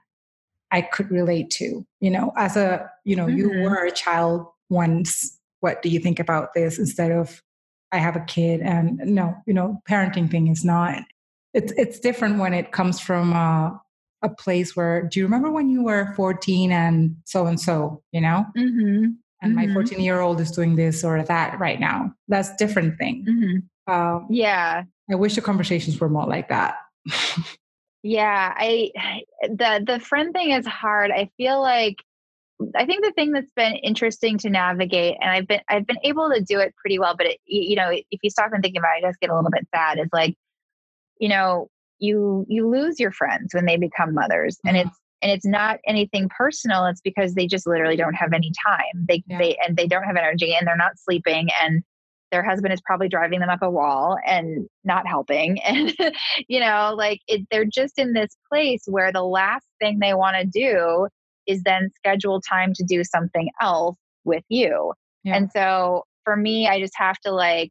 I 0.73 0.81
could 0.83 1.11
relate 1.11 1.51
to. 1.51 1.87
You 2.01 2.11
know, 2.11 2.33
as 2.37 2.57
a, 2.57 2.91
you 3.05 3.15
know, 3.15 3.29
you 3.29 3.49
Mhm. 3.51 3.63
were 3.63 3.85
a 3.85 3.93
child 3.93 4.47
once. 4.71 5.39
What 5.61 5.83
do 5.83 5.89
you 5.89 6.01
think 6.01 6.19
about 6.19 6.55
this 6.55 6.79
instead 6.79 7.13
of 7.13 7.43
I 7.93 7.99
have 7.99 8.17
a 8.17 8.21
kid 8.21 8.61
and 8.63 8.99
no, 9.05 9.37
you 9.47 9.53
know, 9.55 9.81
parenting 9.89 10.31
thing 10.31 10.49
is 10.49 10.65
not 10.65 11.03
it's 11.55 11.73
it's 11.77 12.01
different 12.01 12.39
when 12.39 12.55
it 12.55 12.73
comes 12.73 12.99
from 12.99 13.33
uh, 13.35 13.71
a 14.23 14.29
place 14.31 14.75
where 14.75 15.03
do 15.03 15.21
you 15.21 15.27
remember 15.27 15.51
when 15.51 15.69
you 15.69 15.83
were 15.85 16.13
14 16.17 16.73
and 16.73 17.17
so 17.25 17.47
and 17.47 17.61
so, 17.61 18.03
you 18.13 18.21
know? 18.21 18.47
Mhm. 18.57 19.17
And 19.43 19.55
my 19.55 19.67
Mhm. 19.67 19.75
14 19.75 20.01
year 20.01 20.21
old 20.21 20.41
is 20.41 20.51
doing 20.53 20.77
this 20.77 21.03
or 21.05 21.23
that 21.23 21.59
right 21.59 21.81
now. 21.81 22.15
That's 22.29 22.55
different 22.57 22.97
thing. 22.99 23.27
Mhm. 23.29 23.63
Um, 23.93 24.27
yeah 24.31 24.85
I 25.11 25.17
wish 25.17 25.35
the 25.35 25.41
conversations 25.43 25.99
were 26.01 26.09
more 26.09 26.27
like 26.27 26.49
that. 26.49 26.77
Yeah, 28.05 28.53
I 28.57 28.91
the 29.43 29.83
the 29.87 30.01
friend 30.01 30.33
thing 30.33 30.51
is 30.51 30.67
hard. 30.67 31.11
I 31.11 31.29
feel 31.37 31.61
like 31.61 31.97
I 32.77 32.85
think 32.87 33.05
the 33.05 33.13
thing 33.13 33.33
that's 33.33 33.51
been 33.55 33.75
interesting 33.77 34.39
to 34.39 34.51
navigate, 34.51 35.17
and 35.21 35.31
I've 35.31 35.47
been 35.47 35.61
I've 35.69 35.87
been 35.87 35.99
able 36.03 36.31
to 36.33 36.41
do 36.41 36.59
it 36.61 36.75
pretty 36.77 36.99
well. 36.99 37.15
But 37.17 37.27
it, 37.27 37.39
you 37.47 37.77
know, 37.77 37.91
if 37.91 38.21
you 38.23 38.31
stop 38.31 38.53
and 38.53 38.63
think 38.63 38.77
about 38.77 38.97
it, 38.97 39.05
it 39.05 39.07
does 39.07 39.17
get 39.21 39.31
a 39.31 39.35
little 39.37 39.51
bit 39.51 39.67
sad. 39.75 39.99
Is 39.99 40.09
like, 40.13 40.35
you 41.19 41.29
know, 41.29 41.69
you 41.99 42.45
you 42.49 42.69
lose 42.69 42.99
your 42.99 43.13
friends 43.13 43.55
when 43.55 43.67
they 43.67 43.77
become 43.77 44.15
mothers, 44.15 44.59
and 44.65 44.77
Mhm. 44.77 44.87
it's 44.87 44.99
and 45.23 45.31
it's 45.31 45.47
not 45.47 45.79
anything 45.87 46.29
personal. 46.37 46.85
It's 46.87 47.01
because 47.01 47.35
they 47.35 47.47
just 47.47 47.67
literally 47.67 47.97
don't 47.97 48.15
have 48.15 48.33
any 48.33 48.53
time. 48.67 49.07
They 49.09 49.23
Yeah. 49.27 49.39
they 49.39 49.57
and 49.67 49.77
they 49.77 49.87
don't 49.87 50.05
have 50.05 50.17
energy, 50.17 50.55
and 50.55 50.67
they're 50.67 50.77
not 50.77 50.99
sleeping, 50.99 51.49
and 51.63 51.83
their 52.33 52.43
husband 52.43 52.73
is 52.73 52.81
probably 52.81 53.09
driving 53.09 53.41
them 53.41 53.51
up 53.51 53.61
a 53.63 53.71
wall 53.71 54.17
and 54.27 54.67
not 54.85 55.07
helping 55.07 55.61
and 55.65 55.95
you 56.49 56.59
know 56.59 56.95
like 56.97 57.21
it, 57.29 57.47
they're 57.51 57.67
just 57.67 57.99
in 57.99 58.15
this 58.15 58.31
place 58.51 58.83
where 58.87 59.13
the 59.13 59.23
last 59.23 59.67
thing 59.81 59.99
they 60.01 60.15
want 60.15 60.35
to 60.37 60.45
do 60.47 61.07
is 61.47 61.63
then 61.63 61.91
schedule 61.95 62.41
time 62.41 62.73
to 62.75 62.83
do 62.85 63.05
something 63.05 63.51
else 63.61 63.97
with 64.25 64.45
you 64.49 64.95
Yeah. 65.25 65.37
and 65.37 65.51
so 65.53 66.05
for 66.25 66.35
me 66.35 66.67
i 66.67 66.81
just 66.81 66.95
have 66.97 67.19
to 67.21 67.31
like 67.33 67.71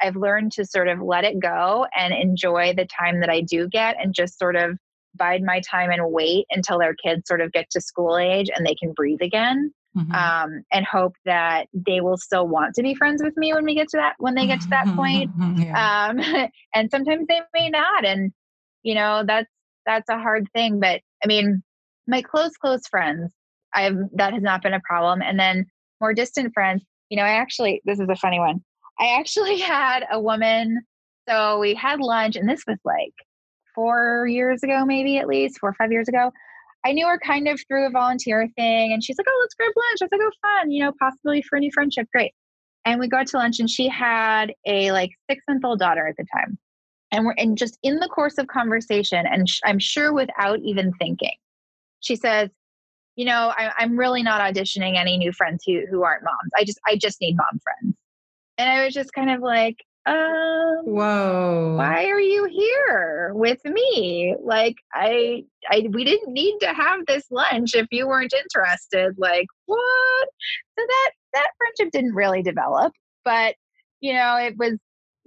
i've 0.00 0.16
learned 0.16 0.52
to 0.52 0.64
sort 0.64 0.88
of 0.88 1.00
let 1.02 1.24
it 1.24 1.38
go 1.38 1.86
and 1.94 2.14
enjoy 2.14 2.72
the 2.74 2.86
time 2.86 3.20
that 3.20 3.28
i 3.28 3.42
do 3.42 3.68
get 3.68 3.96
and 4.02 4.14
just 4.14 4.38
sort 4.38 4.56
of 4.56 4.78
bide 5.14 5.42
my 5.42 5.60
time 5.60 5.90
and 5.90 6.12
wait 6.12 6.46
until 6.50 6.78
their 6.78 6.94
kids 6.94 7.22
sort 7.26 7.40
of 7.40 7.52
get 7.52 7.68
to 7.70 7.80
school 7.80 8.18
age 8.18 8.48
and 8.54 8.66
they 8.66 8.74
can 8.74 8.92
breathe 8.92 9.22
again 9.22 9.72
Mhm. 9.96 10.14
um, 10.14 10.62
and 10.72 10.84
hope 10.84 11.14
that 11.24 11.66
they 11.72 12.00
will 12.00 12.18
still 12.18 12.46
want 12.46 12.74
to 12.74 12.82
be 12.82 12.94
friends 12.94 13.22
with 13.22 13.36
me 13.36 13.52
when 13.52 13.64
we 13.64 13.74
get 13.74 13.88
to 13.88 13.96
that 13.96 14.14
when 14.18 14.34
they 14.34 14.46
get 14.46 14.60
to 14.60 14.68
that 14.70 14.86
point 14.94 15.30
yeah. 15.56 16.08
um, 16.08 16.18
and 16.74 16.90
sometimes 16.90 17.26
they 17.26 17.40
may 17.54 17.70
not 17.70 18.04
and 18.04 18.32
you 18.82 18.94
know 18.94 19.24
that's 19.26 19.50
that's 19.86 20.08
a 20.08 20.18
hard 20.18 20.46
thing 20.54 20.78
but 20.78 21.00
i 21.24 21.26
mean 21.26 21.62
my 22.06 22.22
close 22.22 22.56
close 22.56 22.86
friends 22.88 23.32
i've 23.74 23.96
that 24.12 24.32
has 24.34 24.42
not 24.42 24.62
been 24.62 24.74
a 24.74 24.80
problem 24.80 25.22
and 25.22 25.38
then 25.38 25.64
more 26.00 26.14
distant 26.14 26.52
friends 26.52 26.84
you 27.08 27.16
know 27.16 27.24
i 27.24 27.30
actually 27.30 27.80
this 27.84 27.98
is 27.98 28.08
a 28.08 28.16
funny 28.16 28.38
one 28.38 28.62
i 29.00 29.18
actually 29.18 29.58
had 29.74 30.04
a 30.12 30.20
woman 30.20 30.80
so 31.28 31.58
we 31.58 31.74
had 31.74 31.98
lunch 32.00 32.36
and 32.36 32.48
this 32.48 32.62
was 32.66 32.78
like 32.84 33.14
four 33.78 34.26
years 34.26 34.62
ago 34.64 34.84
maybe 34.84 35.18
at 35.18 35.28
least 35.28 35.58
four 35.60 35.70
or 35.70 35.74
five 35.74 35.92
years 35.92 36.08
ago 36.08 36.32
I 36.84 36.92
knew 36.92 37.06
her 37.06 37.18
kind 37.18 37.48
of 37.48 37.60
through 37.66 37.86
a 37.86 37.90
volunteer 37.90 38.48
thing, 38.56 38.92
and 38.92 39.02
she's 39.02 39.18
like, 39.18 39.26
"Oh, 39.28 39.38
let's 39.42 39.54
grab 39.54 39.72
lunch." 39.76 39.98
I 40.00 40.04
was 40.04 40.10
like, 40.12 40.20
"Oh, 40.22 40.60
fun! 40.60 40.70
You 40.70 40.84
know, 40.84 40.92
possibly 40.98 41.42
for 41.42 41.56
a 41.56 41.60
new 41.60 41.70
friendship, 41.72 42.06
great." 42.12 42.32
And 42.84 43.00
we 43.00 43.08
got 43.08 43.26
to 43.28 43.36
lunch, 43.38 43.58
and 43.58 43.68
she 43.68 43.88
had 43.88 44.54
a 44.66 44.92
like 44.92 45.10
six 45.30 45.42
month 45.48 45.64
old 45.64 45.80
daughter 45.80 46.06
at 46.06 46.16
the 46.16 46.24
time, 46.34 46.58
and 47.12 47.26
we're 47.26 47.34
and 47.36 47.58
just 47.58 47.78
in 47.82 47.96
the 47.96 48.08
course 48.08 48.38
of 48.38 48.46
conversation, 48.46 49.26
and 49.26 49.48
sh- 49.48 49.60
I'm 49.64 49.78
sure 49.78 50.12
without 50.12 50.60
even 50.60 50.92
thinking, 50.94 51.34
she 52.00 52.16
says, 52.16 52.50
"You 53.16 53.26
know, 53.26 53.52
I, 53.56 53.72
I'm 53.78 53.98
really 53.98 54.22
not 54.22 54.40
auditioning 54.40 54.96
any 54.96 55.18
new 55.18 55.32
friends 55.32 55.64
who 55.66 55.84
who 55.90 56.04
aren't 56.04 56.24
moms. 56.24 56.52
I 56.56 56.64
just 56.64 56.78
I 56.86 56.96
just 56.96 57.20
need 57.20 57.36
mom 57.36 57.60
friends." 57.62 57.96
And 58.58 58.70
I 58.70 58.84
was 58.84 58.94
just 58.94 59.12
kind 59.12 59.30
of 59.30 59.40
like, 59.40 59.76
um, 60.08 60.84
Whoa. 60.84 61.74
why 61.76 62.06
are 62.06 62.20
you 62.20 62.44
here 62.46 63.32
with 63.34 63.62
me 63.64 64.34
like 64.42 64.76
i 64.94 65.44
i 65.70 65.86
we 65.92 66.04
didn't 66.04 66.32
need 66.32 66.58
to 66.60 66.72
have 66.72 67.00
this 67.06 67.24
lunch 67.30 67.74
if 67.74 67.86
you 67.90 68.06
weren't 68.06 68.32
interested 68.32 69.14
like 69.18 69.46
what 69.66 70.28
so 70.78 70.84
that 70.86 71.10
that 71.34 71.48
friendship 71.58 71.92
didn't 71.92 72.14
really 72.14 72.42
develop 72.42 72.92
but 73.24 73.54
you 74.00 74.14
know 74.14 74.36
it 74.36 74.56
was 74.56 74.78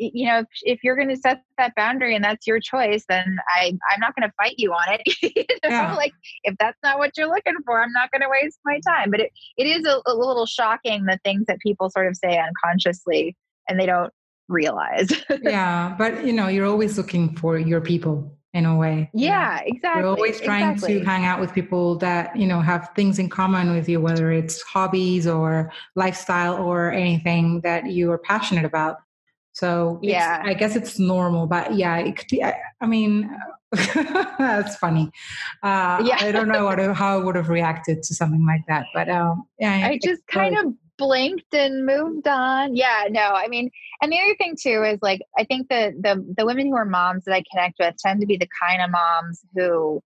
you 0.02 0.26
know, 0.26 0.40
if, 0.40 0.48
if 0.64 0.84
you're 0.84 0.96
going 0.96 1.10
to 1.10 1.16
set 1.16 1.44
that 1.60 1.76
boundary 1.76 2.16
and 2.16 2.24
that's 2.24 2.48
your 2.48 2.60
choice, 2.60 3.06
then 3.08 3.38
I, 3.50 3.78
I'm 3.92 4.00
not 4.00 4.16
going 4.16 4.28
to 4.28 4.34
fight 4.36 4.56
you 4.58 4.72
on 4.72 4.94
it. 4.94 5.02
you 5.22 5.44
know? 5.64 5.70
yeah. 5.70 5.94
Like 5.94 6.14
if 6.44 6.56
that's 6.60 6.78
not 6.82 6.98
what 6.98 7.12
you're 7.16 7.28
looking 7.28 7.54
for, 7.66 7.82
I'm 7.82 7.92
not 7.92 8.10
going 8.12 8.22
to 8.22 8.30
waste 8.30 8.60
my 8.66 8.80
time. 8.88 9.12
But 9.12 9.20
it, 9.20 9.32
it 9.58 9.66
is 9.66 9.86
a, 9.86 10.02
a 10.08 10.16
little 10.16 10.48
shocking 10.48 11.06
the 11.06 11.20
things 11.24 11.46
that 11.48 11.60
people 11.60 11.90
sort 11.92 12.08
of 12.08 12.16
say 12.16 12.40
unconsciously 12.40 13.36
and 13.70 13.80
they 13.80 13.86
don't 13.86 14.12
realize. 14.48 15.12
yeah. 15.42 15.96
But 15.98 16.26
you 16.26 16.34
know, 16.34 16.48
you're 16.48 16.66
always 16.66 16.98
looking 16.98 17.36
for 17.36 17.58
your 17.58 17.82
people 17.82 18.38
in 18.54 18.66
a 18.66 18.76
way. 18.76 19.10
Yeah, 19.14 19.60
you 19.60 19.60
know? 19.60 19.76
exactly. 19.76 20.02
You're 20.02 20.10
always 20.10 20.42
trying 20.42 20.72
exactly. 20.72 21.00
to 21.00 21.06
hang 21.06 21.26
out 21.26 21.40
with 21.40 21.54
people 21.54 21.98
that, 22.00 22.36
you 22.36 22.48
know, 22.48 22.60
have 22.60 22.90
things 22.96 23.18
in 23.20 23.30
common 23.30 23.74
with 23.74 23.88
you, 23.88 24.02
whether 24.02 24.32
it's 24.32 24.62
hobbies 24.64 25.26
or 25.26 25.72
lifestyle 25.96 26.56
or 26.56 26.92
anything 26.92 27.62
that 27.62 27.88
you 27.88 28.12
are 28.12 28.18
passionate 28.18 28.66
about. 28.66 28.98
So 29.54 30.00
yeah, 30.02 30.42
I 30.46 30.54
guess 30.54 30.76
it's 30.76 30.98
normal, 30.98 31.46
but 31.46 31.76
yeah, 31.76 31.98
it 31.98 32.16
could 32.16 32.28
be. 32.30 32.44
I, 32.44 32.56
I 32.80 32.86
mean, 32.86 33.30
that's 33.72 34.78
funny. 34.78 35.12
Uh, 35.62 36.02
yeah, 36.06 36.18
I 36.20 36.32
don't 36.32 36.48
know 36.48 36.66
what, 36.66 36.80
how 36.96 37.20
I 37.20 37.24
would 37.24 37.36
have 37.36 37.50
reacted 37.50 38.02
to 38.04 38.16
something 38.16 38.46
like 38.46 38.62
that, 38.70 38.86
but 38.94 39.10
um, 39.10 39.44
yeah, 39.60 39.74
I, 39.74 39.90
I 39.92 40.00
just 40.02 40.26
kind 40.28 40.58
of 40.58 40.74
blinked 41.02 41.54
and 41.54 41.86
moved 41.86 42.28
on. 42.28 42.76
Yeah, 42.76 43.06
no, 43.10 43.34
I 43.34 43.48
mean, 43.48 43.72
and 44.02 44.12
the 44.12 44.20
other 44.20 44.36
thing 44.36 44.56
too 44.62 44.84
is 44.84 45.00
like 45.02 45.22
I 45.38 45.44
think 45.44 45.68
the 45.68 45.94
the 46.00 46.24
the 46.38 46.46
women 46.46 46.68
who 46.68 46.76
are 46.76 46.86
moms 46.86 47.26
that 47.26 47.34
I 47.34 47.44
connect 47.52 47.80
with 47.80 47.96
tend 47.98 48.22
to 48.22 48.28
be 48.28 48.38
the 48.38 48.48
kind 48.62 48.82
of 48.82 48.92
moms 48.92 49.44
who 49.56 50.02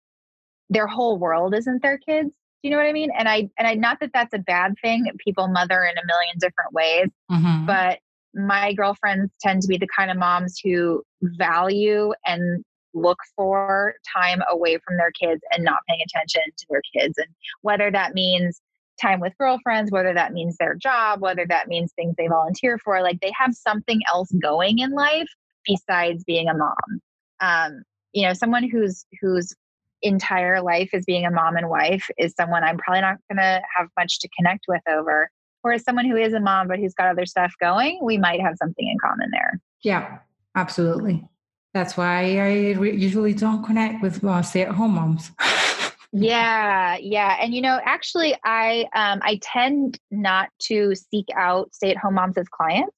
their 0.69 0.87
whole 0.87 1.19
world 1.19 1.55
isn't 1.55 1.83
their 1.83 1.99
kids. 1.99 2.31
Do 2.31 2.69
you 2.69 2.71
know 2.71 2.77
what 2.77 2.89
I 2.89 2.93
mean? 2.93 3.11
And 3.17 3.29
I 3.29 3.49
and 3.57 3.69
I 3.69 3.75
not 3.75 4.01
that 4.01 4.11
that's 4.13 4.35
a 4.35 4.39
bad 4.39 4.75
thing. 4.83 5.07
People 5.25 5.49
mother 5.49 5.85
in 5.85 5.97
a 5.97 6.07
million 6.07 6.35
different 6.39 6.73
ways, 6.73 7.09
mm-hmm. 7.31 7.67
but 7.67 8.01
my 8.35 8.73
girlfriends 8.75 9.31
tend 9.41 9.63
to 9.63 9.69
be 9.69 9.79
the 9.79 9.89
kind 9.97 10.11
of 10.11 10.17
moms 10.17 10.61
who 10.63 11.03
value 11.23 12.13
and 12.27 12.65
look 12.95 13.19
for 13.37 13.95
time 14.17 14.43
away 14.51 14.77
from 14.85 14.97
their 14.97 15.13
kids 15.13 15.41
and 15.53 15.65
not 15.65 15.79
paying 15.89 16.01
attention 16.05 16.43
to 16.57 16.67
their 16.69 16.83
kids. 16.95 17.17
And 17.19 17.29
whether 17.63 17.91
that 17.91 18.15
means 18.15 18.61
time 19.01 19.21
with 19.21 19.37
girlfriends, 19.39 19.91
whether 19.91 20.15
that 20.15 20.33
means 20.33 20.57
their 20.57 20.75
job, 20.75 21.21
whether 21.21 21.47
that 21.49 21.69
means 21.69 21.93
things 21.93 22.15
they 22.17 22.29
volunteer 22.29 22.79
for, 22.79 23.03
like 23.03 23.21
they 23.21 23.33
have 23.39 23.55
something 23.55 24.01
else 24.09 24.31
going 24.43 24.79
in 24.79 24.93
life 24.93 25.29
besides 25.67 26.25
being 26.25 26.49
a 26.49 26.55
mom. 26.55 27.01
Um, 27.41 27.83
you 28.13 28.27
know, 28.27 28.35
someone 28.35 28.69
who's 28.69 29.05
whose 29.21 29.55
entire 30.03 30.63
life 30.63 30.91
is 30.93 31.05
being 31.05 31.27
a 31.27 31.31
mom 31.31 31.57
and 31.57 31.69
wife 31.69 32.09
is 32.19 32.35
someone 32.35 32.65
I'm 32.65 32.79
probably 32.79 33.03
not 33.03 33.19
going 33.31 33.39
to 33.39 33.63
have 33.77 33.89
much 33.99 34.19
to 34.21 34.29
connect 34.37 34.65
with 34.69 34.83
over. 34.89 35.31
Whereas 35.63 35.85
someone 35.85 36.07
who 36.07 36.17
is 36.17 36.33
a 36.33 36.41
mom 36.41 36.69
but 36.69 36.79
who's 36.79 36.95
got 36.95 37.09
other 37.09 37.27
stuff 37.27 37.53
going, 37.61 38.01
we 38.03 38.17
might 38.17 38.41
have 38.41 38.57
something 38.57 38.89
in 38.89 38.97
common 38.99 39.31
there. 39.31 39.61
Yeah, 39.83 40.19
absolutely. 40.55 41.29
That's 41.75 41.97
why 41.97 42.39
I 42.39 42.73
re- 42.73 42.97
usually 42.97 43.35
don't 43.35 43.65
connect 43.65 44.03
with 44.03 44.25
uh, 44.25 44.43
stay-at-home 44.43 44.93
moms. 44.93 45.31
yeah, 46.13 46.97
yeah, 47.01 47.37
and 47.41 47.55
you 47.55 47.63
know, 47.63 47.81
actually, 47.85 48.35
I 48.45 48.87
um, 48.95 49.21
I 49.23 49.39
tend 49.43 49.99
not 50.11 50.49
to 50.65 50.95
seek 50.95 51.27
out 51.37 51.75
stay-at-home 51.75 52.15
moms 52.15 52.37
as 52.37 52.49
clients 52.49 52.97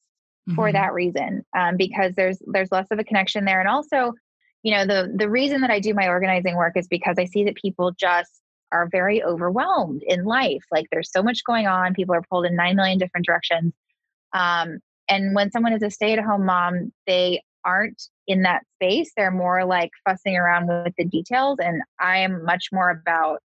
mm-hmm. 0.49 0.55
for 0.55 0.73
that 0.73 0.95
reason, 0.95 1.45
um, 1.57 1.77
because 1.77 2.15
there's 2.15 2.39
there's 2.47 2.73
less 2.73 2.87
of 2.91 2.99
a 2.99 3.05
connection 3.05 3.45
there, 3.45 3.61
and 3.61 3.69
also, 3.69 4.15
you 4.63 4.75
know, 4.75 4.87
the 4.87 5.13
the 5.15 5.29
reason 5.29 5.61
that 5.61 5.71
I 5.71 5.79
do 5.79 5.93
my 5.93 6.09
organizing 6.09 6.57
work 6.57 6.73
is 6.77 6.89
because 6.89 7.17
I 7.19 7.27
see 7.27 7.45
that 7.45 7.57
people 7.57 7.93
just 7.99 8.31
are 8.73 8.89
very 8.91 9.23
overwhelmed 9.23 10.03
in 10.07 10.25
life. 10.25 10.65
Like 10.71 10.87
there's 10.91 11.13
so 11.13 11.23
much 11.23 11.45
going 11.45 11.67
on. 11.67 11.95
People 11.95 12.15
are 12.15 12.25
pulled 12.31 12.47
in 12.47 12.57
9 12.57 12.75
million 12.75 12.99
different 12.99 13.27
directions. 13.27 13.75
Um, 14.33 14.79
and 15.09 15.35
when 15.35 15.51
someone 15.51 15.75
is 15.75 15.83
a 15.83 15.91
stay 15.91 16.15
at 16.15 16.25
home 16.25 16.47
mom, 16.47 16.91
they 17.07 17.43
aren't 17.65 18.03
in 18.27 18.43
that 18.43 18.63
space. 18.77 19.13
They're 19.17 19.31
more 19.31 19.65
like 19.65 19.91
fussing 20.09 20.37
around 20.37 20.69
with 20.69 20.95
the 20.97 21.05
details. 21.05 21.59
And 21.63 21.83
I 22.01 22.19
am 22.19 22.45
much 22.45 22.69
more 22.73 22.91
about 22.91 23.41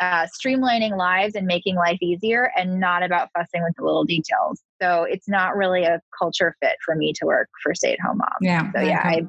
uh, 0.00 0.26
streamlining 0.26 0.96
lives 0.96 1.34
and 1.34 1.46
making 1.46 1.76
life 1.76 1.98
easier 2.00 2.50
and 2.56 2.80
not 2.80 3.02
about 3.02 3.28
fussing 3.36 3.62
with 3.62 3.74
the 3.76 3.84
little 3.84 4.04
details. 4.04 4.60
So 4.80 5.04
it's 5.04 5.28
not 5.28 5.56
really 5.56 5.84
a 5.84 6.00
culture 6.18 6.56
fit 6.60 6.76
for 6.84 6.96
me 6.96 7.12
to 7.14 7.26
work 7.26 7.48
for 7.62 7.74
stay 7.74 7.92
at 7.92 8.00
home 8.00 8.18
moms. 8.18 8.30
Yeah. 8.40 8.70
So 8.74 8.80
yeah, 8.80 9.02
I, 9.04 9.26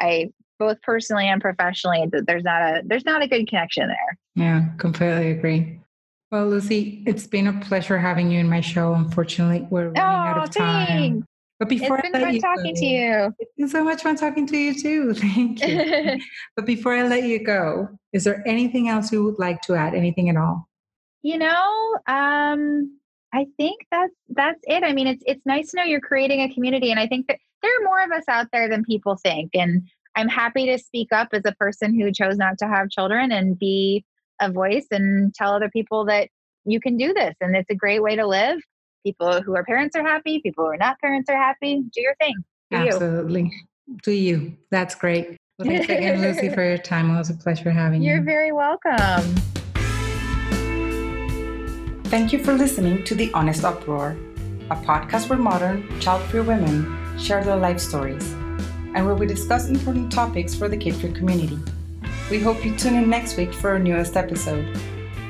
I 0.00 0.30
both 0.58 0.80
personally 0.82 1.28
and 1.28 1.40
professionally 1.40 2.08
there's 2.26 2.44
not 2.44 2.62
a 2.62 2.82
there's 2.84 3.04
not 3.04 3.22
a 3.22 3.28
good 3.28 3.48
connection 3.48 3.88
there 3.88 4.18
yeah 4.34 4.64
completely 4.78 5.30
agree 5.30 5.80
well 6.30 6.46
lucy 6.46 7.02
it's 7.06 7.26
been 7.26 7.46
a 7.46 7.60
pleasure 7.60 7.98
having 7.98 8.30
you 8.30 8.40
in 8.40 8.48
my 8.48 8.60
show 8.60 8.94
unfortunately 8.94 9.66
we're 9.70 9.88
running 9.88 9.98
oh, 9.98 10.04
out 10.04 10.48
of 10.48 10.50
time 10.50 10.86
thanks. 10.86 11.26
But 11.58 11.68
before 11.68 11.98
it's 11.98 12.10
been 12.10 12.20
fun 12.20 12.38
talking 12.38 12.74
go, 12.74 12.80
to 12.80 12.86
you 12.86 13.34
it's 13.38 13.52
been 13.56 13.68
so 13.68 13.84
much 13.84 14.02
fun 14.02 14.16
talking 14.16 14.46
to 14.46 14.56
you 14.56 14.74
too 14.74 15.14
thank 15.24 15.60
you 15.64 16.18
but 16.56 16.64
before 16.66 16.94
i 16.94 17.06
let 17.06 17.24
you 17.24 17.42
go 17.42 17.88
is 18.12 18.24
there 18.24 18.42
anything 18.46 18.88
else 18.88 19.12
you 19.12 19.22
would 19.22 19.38
like 19.38 19.60
to 19.62 19.74
add 19.74 19.94
anything 19.94 20.28
at 20.28 20.36
all 20.36 20.68
you 21.22 21.38
know 21.38 21.98
um 22.06 22.90
I 23.30 23.46
think 23.58 23.82
that's 23.90 24.14
that's 24.30 24.60
it. 24.62 24.82
I 24.82 24.94
mean, 24.94 25.06
it's 25.06 25.22
it's 25.26 25.44
nice 25.44 25.70
to 25.70 25.76
know 25.76 25.82
you're 25.82 26.00
creating 26.00 26.40
a 26.40 26.54
community, 26.54 26.90
and 26.90 26.98
I 26.98 27.06
think 27.06 27.26
that 27.26 27.38
there 27.62 27.70
are 27.70 27.84
more 27.84 28.02
of 28.02 28.10
us 28.10 28.24
out 28.28 28.46
there 28.52 28.68
than 28.68 28.84
people 28.84 29.16
think. 29.16 29.50
And 29.54 29.82
I'm 30.16 30.28
happy 30.28 30.66
to 30.66 30.78
speak 30.78 31.08
up 31.12 31.28
as 31.32 31.42
a 31.44 31.52
person 31.52 31.98
who 31.98 32.12
chose 32.12 32.36
not 32.36 32.58
to 32.58 32.66
have 32.66 32.90
children 32.90 33.30
and 33.32 33.58
be 33.58 34.04
a 34.40 34.50
voice 34.50 34.86
and 34.90 35.34
tell 35.34 35.52
other 35.52 35.70
people 35.70 36.04
that 36.06 36.28
you 36.64 36.80
can 36.80 36.96
do 36.96 37.12
this 37.12 37.34
and 37.40 37.56
it's 37.56 37.70
a 37.70 37.74
great 37.74 38.02
way 38.02 38.16
to 38.16 38.26
live. 38.26 38.60
People 39.08 39.40
who 39.40 39.56
are 39.56 39.64
parents 39.64 39.96
are 39.96 40.02
happy, 40.02 40.38
people 40.40 40.66
who 40.66 40.70
are 40.70 40.76
not 40.76 41.00
parents 41.00 41.30
are 41.30 41.36
happy. 41.36 41.82
Do 41.94 42.02
your 42.02 42.14
thing. 42.16 42.34
Do 42.70 42.76
Absolutely. 42.76 43.50
You. 43.86 43.96
Do 44.02 44.12
you. 44.12 44.54
That's 44.70 44.94
great. 44.94 45.38
Well, 45.58 45.66
thanks 45.66 45.86
again, 45.86 46.20
Lucy, 46.20 46.50
for 46.50 46.62
your 46.62 46.76
time. 46.76 47.10
It 47.10 47.16
was 47.16 47.30
a 47.30 47.34
pleasure 47.34 47.70
having 47.70 48.02
You're 48.02 48.16
you. 48.16 48.20
You're 48.20 48.26
very 48.26 48.52
welcome. 48.52 49.34
Thank 52.10 52.34
you 52.34 52.44
for 52.44 52.52
listening 52.52 53.02
to 53.04 53.14
The 53.14 53.32
Honest 53.32 53.64
Uproar, 53.64 54.14
a 54.68 54.76
podcast 54.76 55.30
where 55.30 55.38
modern, 55.38 55.88
child 56.00 56.22
free 56.24 56.42
women 56.42 57.18
share 57.18 57.42
their 57.42 57.56
life 57.56 57.80
stories 57.80 58.30
and 58.94 59.06
where 59.06 59.14
we 59.14 59.26
discuss 59.26 59.70
important 59.70 60.12
topics 60.12 60.54
for 60.54 60.68
the 60.68 60.76
kid 60.76 60.94
free 60.96 61.12
community. 61.12 61.58
We 62.30 62.40
hope 62.40 62.62
you 62.62 62.76
tune 62.76 62.94
in 62.94 63.08
next 63.08 63.38
week 63.38 63.54
for 63.54 63.70
our 63.70 63.78
newest 63.78 64.18
episode. 64.18 64.66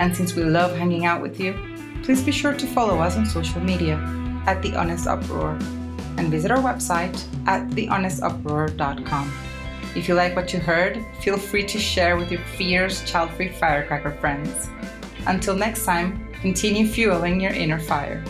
And 0.01 0.17
since 0.17 0.35
we 0.35 0.43
love 0.43 0.77
hanging 0.77 1.07
out 1.07 1.23
with 1.23 1.39
you, 1.39 1.68
please 2.09 2.23
be 2.23 2.33
sure 2.33 2.55
to 2.55 2.67
follow 2.67 3.01
us 3.01 3.19
on 3.19 3.27
social 3.27 3.61
media 3.61 3.99
at 4.47 4.63
The 4.63 4.75
Honest 4.75 5.07
Uproar 5.07 5.59
and 6.17 6.31
visit 6.31 6.51
our 6.51 6.57
website 6.57 7.23
at 7.47 7.69
thehonestuproar.com. 7.69 9.31
If 9.95 10.09
you 10.09 10.15
like 10.15 10.35
what 10.35 10.55
you 10.55 10.59
heard, 10.59 11.05
feel 11.21 11.37
free 11.37 11.67
to 11.67 11.79
share 11.79 12.17
with 12.17 12.33
your 12.33 12.41
fierce, 12.57 13.05
child 13.05 13.29
free 13.33 13.51
firecracker 13.51 14.13
friends. 14.13 14.71
Until 15.27 15.55
next 15.55 15.85
time, 15.85 16.27
continue 16.41 16.87
fueling 16.87 17.43
your 17.43 17.53
inner 17.53 17.79
fire. 17.79 18.25